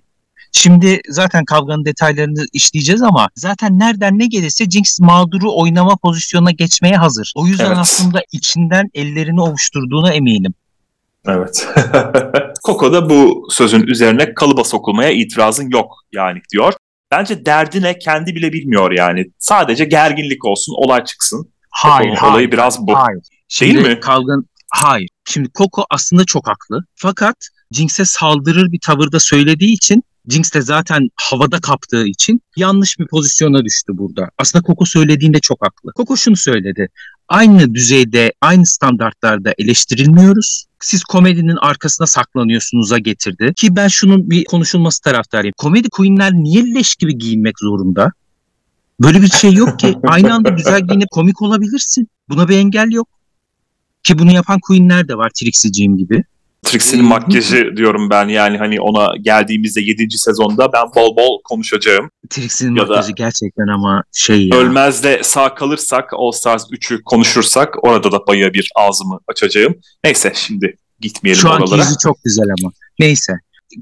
[0.53, 6.97] Şimdi zaten kavganın detaylarını işleyeceğiz ama zaten nereden ne gelirse Jinx mağduru oynama pozisyonuna geçmeye
[6.97, 7.33] hazır.
[7.37, 7.78] O yüzden Evet.
[7.78, 10.55] aslında içinden ellerini ovuşturduğuna eminim.
[11.26, 11.68] Evet.
[12.66, 16.72] Coco da bu sözün üzerine kalıba sokulmaya itirazın yok yani diyor.
[17.11, 19.27] Bence derdine kendi bile bilmiyor yani.
[19.39, 21.53] Sadece gerginlik olsun, olay çıksın.
[21.71, 22.33] Hayır, Coco'nun hayır.
[22.33, 22.95] olayı biraz bu.
[22.99, 23.23] Hayır.
[23.49, 24.01] Şimdi Değil mi?
[24.01, 25.09] Kavgan hayır.
[25.29, 26.85] Şimdi Coco aslında çok haklı.
[26.95, 27.37] Fakat
[27.73, 33.64] Jinx'e saldırır bir tavırda söylediği için Jinx de zaten havada kaptığı için yanlış bir pozisyona
[33.64, 34.31] düştü burada.
[34.39, 35.93] Aslında Coco söylediğinde çok haklı.
[35.97, 36.89] Coco şunu söyledi.
[37.28, 40.64] Aynı düzeyde, aynı standartlarda eleştirilmiyoruz.
[40.81, 43.53] Siz komedinin arkasına saklanıyorsunuz'a getirdi.
[43.57, 45.55] Ki ben şunun bir konuşulması taraftarıyım.
[45.57, 48.12] Komedi queenler niye leş gibi giyinmek zorunda?
[49.01, 49.95] Böyle bir şey yok ki.
[50.07, 52.09] Aynı anda güzel giyinip komik olabilirsin.
[52.28, 53.09] Buna bir engel yok.
[54.03, 56.24] Ki bunu yapan queenler de var Trixie'ciğim gibi.
[56.71, 60.18] Trixie'nin makyajı diyorum ben yani hani ona geldiğimizde 7.
[60.18, 62.11] sezonda ben bol bol konuşacağım.
[62.31, 64.57] Trixie'nin Ya da- makyajı gerçekten ama şey ya.
[64.57, 69.75] Ölmez de sağ kalırsak All Stars 3'ü konuşursak orada da baya bir ağzımı açacağım.
[70.05, 71.83] Neyse şimdi gitmeyelim Şu anki oralara.
[71.83, 72.73] yüzü çok güzel ama.
[72.99, 73.33] Neyse.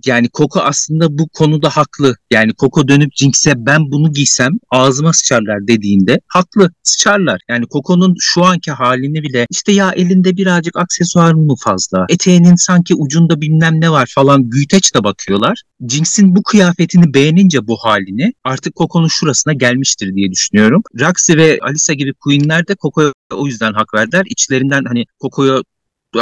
[0.07, 2.15] Yani Coco aslında bu konuda haklı.
[2.31, 7.41] Yani Coco dönüp Jinx'e ben bunu giysem ağzıma sıçarlar dediğinde haklı sıçarlar.
[7.49, 12.07] Yani Coco'nun şu anki halini bile işte ya elinde birazcık aksesuar mı fazla?
[12.09, 15.63] Eteğinin sanki ucunda bilmem ne var falan büyüteçle bakıyorlar.
[15.89, 20.83] Jinx'in bu kıyafetini beğenince bu halini artık Coco'nun şurasına gelmiştir diye düşünüyorum.
[21.01, 24.25] Roxy ve Alisa gibi queenler de Coco'ya o yüzden hak verdiler.
[24.27, 25.63] İçlerinden hani Coco'ya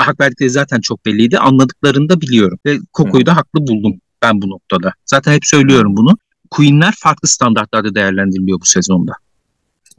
[0.01, 1.38] hak verdikleri zaten çok belliydi.
[1.38, 2.59] Anladıklarını da biliyorum.
[2.66, 4.92] Ve Coco'yu da haklı buldum ben bu noktada.
[5.07, 6.18] Zaten hep söylüyorum bunu.
[6.51, 9.12] Queen'ler farklı standartlarda değerlendiriliyor bu sezonda.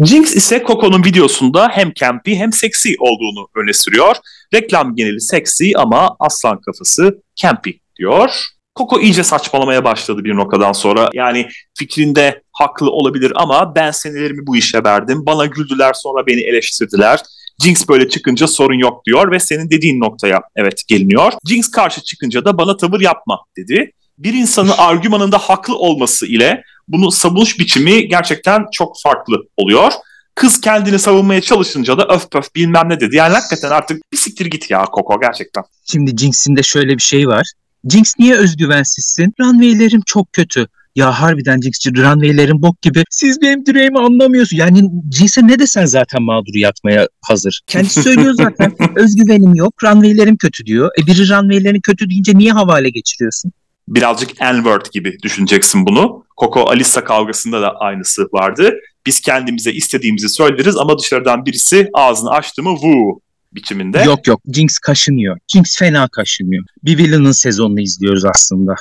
[0.03, 4.15] Jinx ise Coco'nun videosunda hem campy hem seksi olduğunu öne sürüyor.
[4.53, 8.29] Reklam geneli seksi ama aslan kafası campy diyor.
[8.77, 11.09] Coco iyice saçmalamaya başladı bir noktadan sonra.
[11.13, 15.25] Yani fikrinde haklı olabilir ama ben senelerimi bu işe verdim.
[15.25, 17.19] Bana güldüler sonra beni eleştirdiler.
[17.61, 21.33] Jinx böyle çıkınca sorun yok diyor ve senin dediğin noktaya evet geliniyor.
[21.45, 23.91] Jinx karşı çıkınca da bana tavır yapma dedi.
[24.17, 29.91] Bir insanın argümanında haklı olması ile bunu savunuş biçimi gerçekten çok farklı oluyor.
[30.35, 33.15] Kız kendini savunmaya çalışınca da öf pöf bilmem ne dedi.
[33.15, 35.63] Yani hakikaten artık bir siktir git ya Coco gerçekten.
[35.85, 37.51] Şimdi Jinx'in de şöyle bir şey var.
[37.89, 39.33] Jinx niye özgüvensizsin?
[39.39, 40.67] Runway'lerim çok kötü.
[40.97, 43.03] Ya harbiden Jinx'ci runway'lerin bok gibi.
[43.09, 44.57] Siz benim direğimi anlamıyorsun.
[44.57, 44.81] Yani
[45.11, 47.61] Jinx'e ne desen zaten mağduru yatmaya hazır.
[47.67, 48.75] Kendisi söylüyor zaten.
[48.95, 49.83] Özgüvenim yok.
[49.83, 50.89] Runway'lerim kötü diyor.
[51.01, 53.51] E biri runway'lerin kötü deyince niye havale geçiriyorsun?
[53.87, 56.25] Birazcık N-word gibi düşüneceksin bunu.
[56.37, 58.73] Coco Alisa kavgasında da aynısı vardı.
[59.05, 63.21] Biz kendimize istediğimizi söyleriz ama dışarıdan birisi ağzını açtı mı vu
[63.53, 64.03] biçiminde.
[64.03, 65.37] Yok yok Jinx kaşınıyor.
[65.47, 66.63] Jinx fena kaşınıyor.
[66.83, 68.75] Bir villain'ın sezonunu izliyoruz aslında.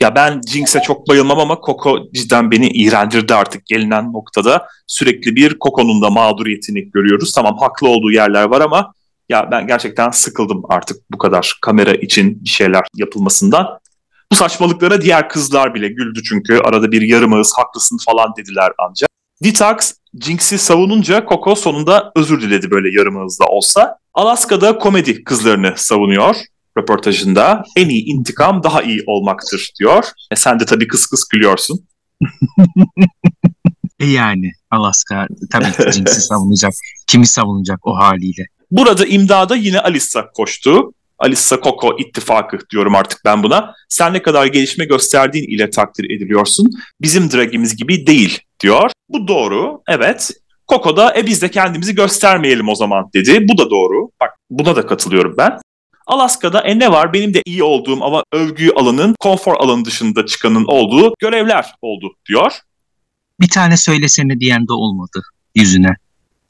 [0.00, 4.68] Ya ben Jinx'e çok bayılmam ama Coco cidden beni iğrendirdi artık gelinen noktada.
[4.86, 7.32] Sürekli bir Coco'nun da mağduriyetini görüyoruz.
[7.32, 8.92] Tamam haklı olduğu yerler var ama
[9.28, 13.78] ya ben gerçekten sıkıldım artık bu kadar kamera için bir şeyler yapılmasından.
[14.32, 19.10] Bu saçmalıklara diğer kızlar bile güldü çünkü arada bir yarım ağız haklısın falan dediler ancak.
[19.44, 23.98] Detox Jinx'i savununca Coco sonunda özür diledi böyle yarım ağızda olsa.
[24.14, 26.36] Alaska'da komedi kızlarını savunuyor
[26.78, 27.62] röportajında.
[27.76, 30.04] En iyi intikam daha iyi olmaktır diyor.
[30.30, 31.86] E sen de tabii kıs kıs gülüyorsun.
[34.00, 36.72] E yani Alaska tabii ki Jinx'i savunacak.
[37.06, 38.46] Kimi savunacak o haliyle?
[38.70, 40.92] Burada imdada yine Alisa koştu.
[41.18, 43.74] Alisa Coco ittifakı diyorum artık ben buna.
[43.88, 46.70] Sen ne kadar gelişme gösterdiğin ile takdir ediliyorsun.
[47.00, 48.90] Bizim dragimiz gibi değil diyor.
[49.08, 50.30] Bu doğru, evet.
[50.68, 53.48] Coco da e biz de kendimizi göstermeyelim o zaman dedi.
[53.48, 54.10] Bu da doğru.
[54.20, 55.58] Bak buna da katılıyorum ben.
[56.06, 60.64] Alaska'da e ne var benim de iyi olduğum ama övgü alanın konfor alanı dışında çıkanın
[60.64, 62.52] olduğu görevler oldu diyor.
[63.40, 65.22] Bir tane söylesene diyen de olmadı
[65.54, 65.96] yüzüne.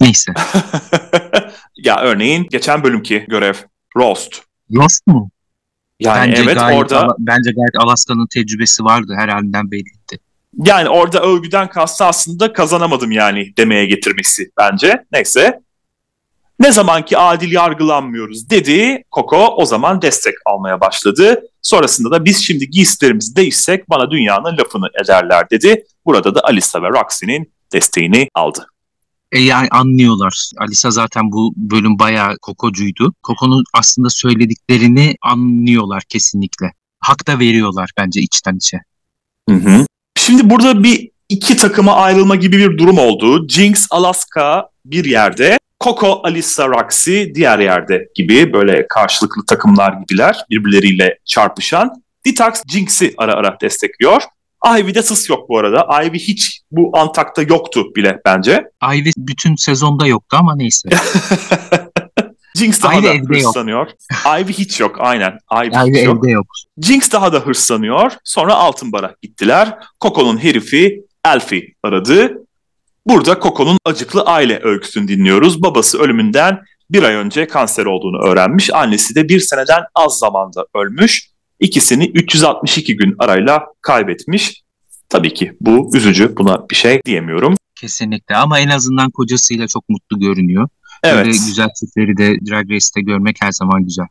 [0.01, 0.33] Neyse.
[1.77, 3.55] ya örneğin geçen bölümki görev
[3.97, 4.43] Roast.
[4.73, 5.31] Lost mu?
[6.01, 10.19] Yani bence evet gayet, orada bence gayet Alaska'nın tecrübesi vardı her halinden belliydi.
[10.65, 15.05] yani orada övgüden kastı aslında kazanamadım yani demeye getirmesi bence.
[15.13, 15.61] Neyse.
[16.61, 21.43] Ne zaman ki adil yargılanmıyoruz dedi Coco o zaman destek almaya başladı.
[21.63, 25.85] Sonrasında da biz şimdi giysilerimizi değişsek bana dünyanın lafını ederler dedi.
[26.05, 28.67] Burada da Alisa ve Roxy'nin desteğini aldı.
[29.33, 30.51] E yani anlıyorlar.
[30.59, 33.15] Alisa zaten bu bölüm bayağı kokocuydu.
[33.23, 36.73] Koko'nun aslında söylediklerini anlıyorlar kesinlikle.
[37.01, 38.81] Hak da veriyorlar bence içten içe.
[39.49, 39.87] Hı hı.
[40.17, 43.49] Şimdi burada bir iki takıma ayrılma gibi bir durum oldu.
[43.49, 51.19] Jinx, Alaska bir yerde, Coco, Alisa, Roxy diğer yerde gibi böyle karşılıklı takımlar gibiler birbirleriyle
[51.25, 52.03] çarpışan.
[52.27, 54.23] Detox Jinx'i ara ara destekliyor.
[54.79, 56.05] Ivy'de sıs yok bu arada.
[56.05, 58.65] Ivy hiç bu Antak'ta yoktu bile bence.
[58.95, 60.89] Ivy bütün sezonda yoktu ama neyse.
[62.57, 63.91] Jinx daha Ivy da hırslanıyor.
[64.41, 65.39] Ivy hiç yok aynen.
[65.53, 66.29] Ivy, Ivy hiç yok.
[66.29, 66.47] yok.
[66.79, 68.13] Jinx daha da hırslanıyor.
[68.25, 69.79] Sonra Altın Bar'a gittiler.
[70.01, 72.46] Coco'nun herifi Elfie aradı.
[73.07, 75.63] Burada Coco'nun acıklı aile öyküsünü dinliyoruz.
[75.63, 76.59] Babası ölümünden
[76.91, 78.75] bir ay önce kanser olduğunu öğrenmiş.
[78.75, 81.31] Annesi de bir seneden az zamanda ölmüş.
[81.61, 84.63] İkisini 362 gün arayla kaybetmiş.
[85.09, 86.37] Tabii ki bu üzücü.
[86.37, 87.55] Buna bir şey diyemiyorum.
[87.81, 90.69] Kesinlikle ama en azından kocasıyla çok mutlu görünüyor.
[91.03, 91.17] Evet.
[91.17, 94.07] Böyle güzel çiftleri de Drag Race'te görmek her zaman güzel.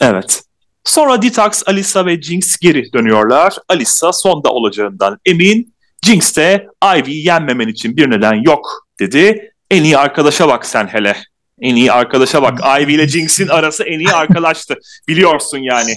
[0.00, 0.42] Evet.
[0.84, 3.56] Sonra Detox, Alisa ve Jinx geri dönüyorlar.
[3.68, 5.73] Alisa sonda olacağından emin.
[6.04, 9.52] Jinx de Ivy'yi yenmemen için bir neden yok dedi.
[9.70, 11.16] En iyi arkadaşa bak sen hele.
[11.60, 12.60] En iyi arkadaşa bak.
[12.82, 14.74] Ivy ile Jinx'in arası en iyi arkadaştı.
[15.08, 15.94] Biliyorsun yani.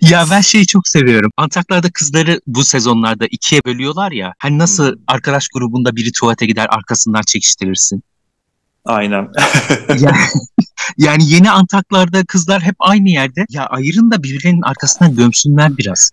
[0.00, 1.30] Ya ben şeyi çok seviyorum.
[1.36, 4.34] Antaklarda kızları bu sezonlarda ikiye bölüyorlar ya.
[4.38, 5.02] Hani nasıl Hmm.
[5.06, 8.02] arkadaş grubunda biri tuvalete gider arkasından çekiştirirsin.
[8.84, 9.28] Aynen.
[9.88, 10.16] yani,
[10.98, 13.46] yani yeni Antaklarda kızlar hep aynı yerde.
[13.50, 16.10] Ya ayırın da birbirlerinin arkasından gömsünler biraz.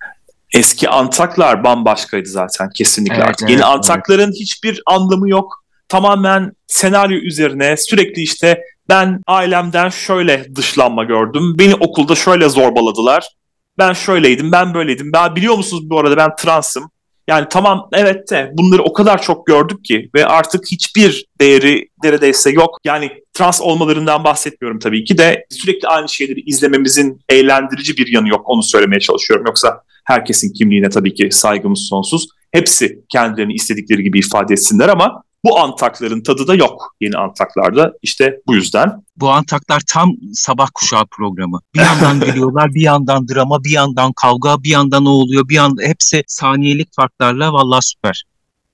[0.52, 3.42] Eski Antaklar bambaşkaydı zaten kesinlikle Evet, artık.
[3.42, 3.74] evet, Yeni evet.
[3.76, 5.64] Antakların hiçbir anlamı yok.
[5.88, 11.56] Tamamen senaryo üzerine sürekli işte ben ailemden şöyle dışlanma gördüm.
[11.60, 13.30] Beni okulda şöyle zorbaladılar.
[13.78, 15.14] Ben şöyleydim, ben böyleydim.
[15.14, 16.92] Ben biliyor musunuz bu arada ben transım.
[17.28, 22.50] Yani tamam evet de bunları o kadar çok gördük ki ve artık hiçbir değeri neredeyse
[22.50, 22.78] yok.
[22.84, 28.42] Yani trans olmalarından bahsetmiyorum tabii ki de sürekli aynı şeyleri izlememizin eğlendirici bir yanı yok
[28.46, 29.46] onu söylemeye çalışıyorum.
[29.46, 29.82] Yoksa
[30.12, 32.28] herkesin kimliğine tabii ki saygımız sonsuz.
[32.52, 37.94] Hepsi kendilerini istedikleri gibi ifade etsinler ama Bu antakların tadı da yok yeni antaklarda.
[38.02, 39.04] İşte bu yüzden.
[39.18, 41.60] Bu antaklar tam sabah kuşağı programı.
[41.76, 45.84] Bir yandan gülüyorlar, bir yandan drama, bir yandan kavga, bir yandan ne oluyor, bir yandan
[45.84, 48.24] hepsi saniyelik farklarla vallahi süper.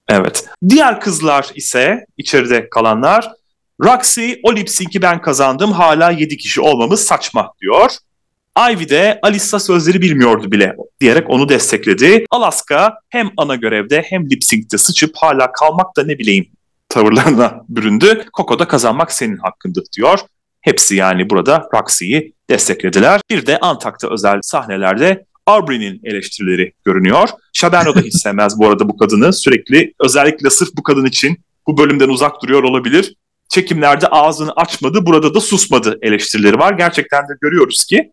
[0.09, 0.45] Evet.
[0.69, 3.31] Diğer kızlar ise içeride kalanlar
[3.83, 7.91] Roxy o lip sync'i ben kazandım hala 7 kişi olmamız saçma diyor.
[8.57, 12.25] Ivy de Alissa sözleri bilmiyordu bile diyerek onu destekledi.
[12.31, 16.45] Alaska hem ana görevde hem lip sync'te sıçıp hala kalmak da ne bileyim
[16.89, 18.25] tavırlarına büründü.
[18.37, 20.19] Coco da kazanmak senin hakkındı diyor.
[20.61, 23.21] Hepsi yani burada Roxy'yi desteklediler.
[23.29, 27.29] Bir de Antak'ta özel sahnelerde Aubrey'nin eleştirileri görünüyor.
[27.53, 29.33] Shaberno da hiç sevmez bu arada bu kadını.
[29.33, 31.37] Sürekli özellikle sırf bu kadın için
[31.67, 33.15] bu bölümden uzak duruyor olabilir.
[33.49, 36.73] Çekimlerde ağzını açmadı, burada da susmadı eleştirileri var.
[36.73, 38.11] Gerçekten de görüyoruz ki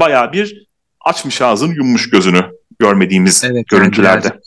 [0.00, 0.66] baya bir
[1.04, 2.42] açmış ağzını yummuş gözünü
[2.78, 4.26] görmediğimiz evet, görüntülerde.
[4.26, 4.40] Yani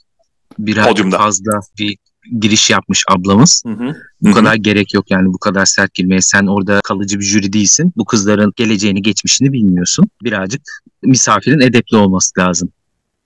[0.59, 1.97] biraz, biraz fazla bir
[2.39, 3.63] giriş yapmış ablamız.
[3.65, 3.95] Hı hı.
[4.21, 4.35] Bu hı hı.
[4.35, 6.21] kadar gerek yok yani bu kadar sert girmeye.
[6.21, 7.93] Sen orada kalıcı bir jüri değilsin.
[7.97, 10.09] Bu kızların geleceğini, geçmişini bilmiyorsun.
[10.23, 10.61] Birazcık
[11.03, 12.71] misafirin edepli olması lazım.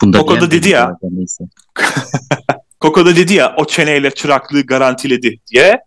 [0.02, 0.98] Bunda Koko da dedi ya.
[2.80, 5.80] Koko da dedi ya o çeneyle çıraklığı garantiledi diye.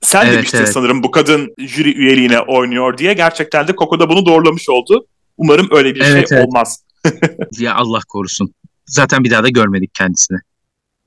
[0.00, 0.72] Sen evet, demiştin evet.
[0.72, 3.12] sanırım bu kadın jüri üyeliğine oynuyor diye.
[3.12, 5.06] Gerçekten de Koko da bunu doğrulamış oldu.
[5.36, 6.48] Umarım öyle bir evet, şey evet.
[6.48, 6.82] olmaz.
[7.58, 8.54] ya Allah korusun.
[8.86, 10.38] Zaten bir daha da görmedik kendisini.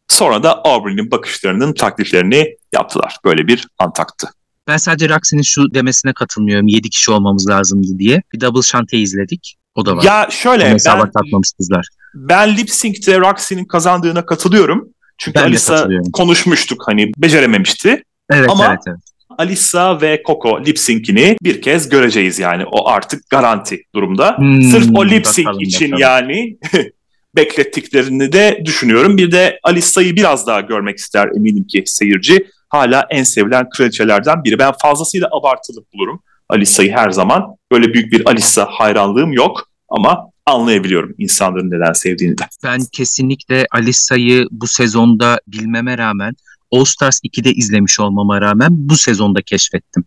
[0.08, 3.18] Sonra da Aubrey'nin bakışlarının taklitlerini yaptılar.
[3.26, 4.28] Böyle bir antaktı.
[4.68, 6.68] Ben sadece Roxy'nin şu demesine katılmıyorum.
[6.68, 8.22] 7 kişi olmamız lazımdı diye.
[8.34, 9.56] Bir double şante izledik.
[9.76, 10.04] O da var.
[10.04, 11.88] Ya şöyle ben, kızlar.
[12.16, 14.90] ben Lip Sync'te Roxy'nin kazandığına katılıyorum.
[15.18, 18.04] Çünkü ben Alisa konuşmuştuk hani becerememişti.
[18.30, 19.00] Evet, Ama evet, evet.
[19.38, 22.64] Alisa ve Coco lip sync'ini bir kez göreceğiz yani.
[22.72, 24.38] O artık garanti durumda.
[24.38, 26.02] Hmm, Sırf o lip sync için bakalım.
[26.02, 26.58] yani
[27.36, 29.18] beklettiklerini de düşünüyorum.
[29.18, 32.48] Bir de Alisa'yı biraz daha görmek ister eminim ki seyirci.
[32.70, 34.60] Hala en sevilen kraliçelerden biri.
[34.60, 36.20] Ben fazlasıyla abartılı bulurum
[36.50, 37.56] Alisa'yı her zaman.
[37.72, 42.44] Böyle büyük bir Alisa hayranlığım yok ama anlayabiliyorum insanların neden sevdiğini de.
[42.64, 46.34] Ben kesinlikle Alisa'yı bu sezonda bilmeme rağmen
[46.72, 50.04] All Stars 2'de izlemiş olmama rağmen bu sezonda keşfettim.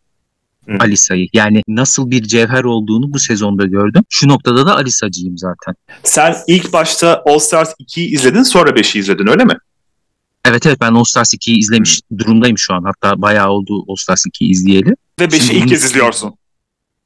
[0.69, 0.77] Hı.
[0.81, 1.29] Alisa'yı.
[1.33, 4.03] Yani nasıl bir cevher olduğunu bu sezonda gördüm.
[4.09, 5.75] Şu noktada da Alisa'cıyım zaten.
[6.03, 9.55] Sen ilk başta All Stars 2'yi izledin sonra 5'i izledin öyle mi?
[10.45, 12.19] Evet evet ben All Stars 2'yi izlemiş hmm.
[12.19, 12.83] durumdayım şu an.
[12.85, 14.95] Hatta bayağı oldu All Stars 2'yi izleyeli.
[15.21, 16.35] Ve 5'i ilk kez izliyorsun.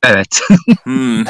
[0.03, 0.41] Evet.
[0.85, 1.25] hmm.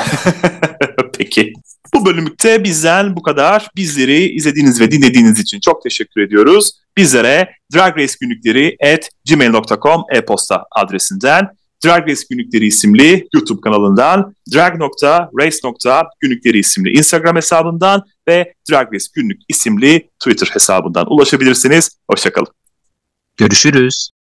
[1.18, 1.52] Peki.
[1.94, 3.68] Bu bölümlükte bizden bu kadar.
[3.76, 6.70] Bizleri izlediğiniz ve dinlediğiniz için çok teşekkür ediyoruz.
[6.96, 11.48] Bizlere Drag Race günlükleri at gmail.com e-posta adresinden
[11.84, 20.10] Drag Race Günlükleri isimli YouTube kanalından, drag.race.günlükleri isimli Instagram hesabından ve Drag Race Günlük isimli
[20.20, 21.90] Twitter hesabından ulaşabilirsiniz.
[22.10, 22.52] Hoşçakalın.
[23.36, 24.21] Görüşürüz.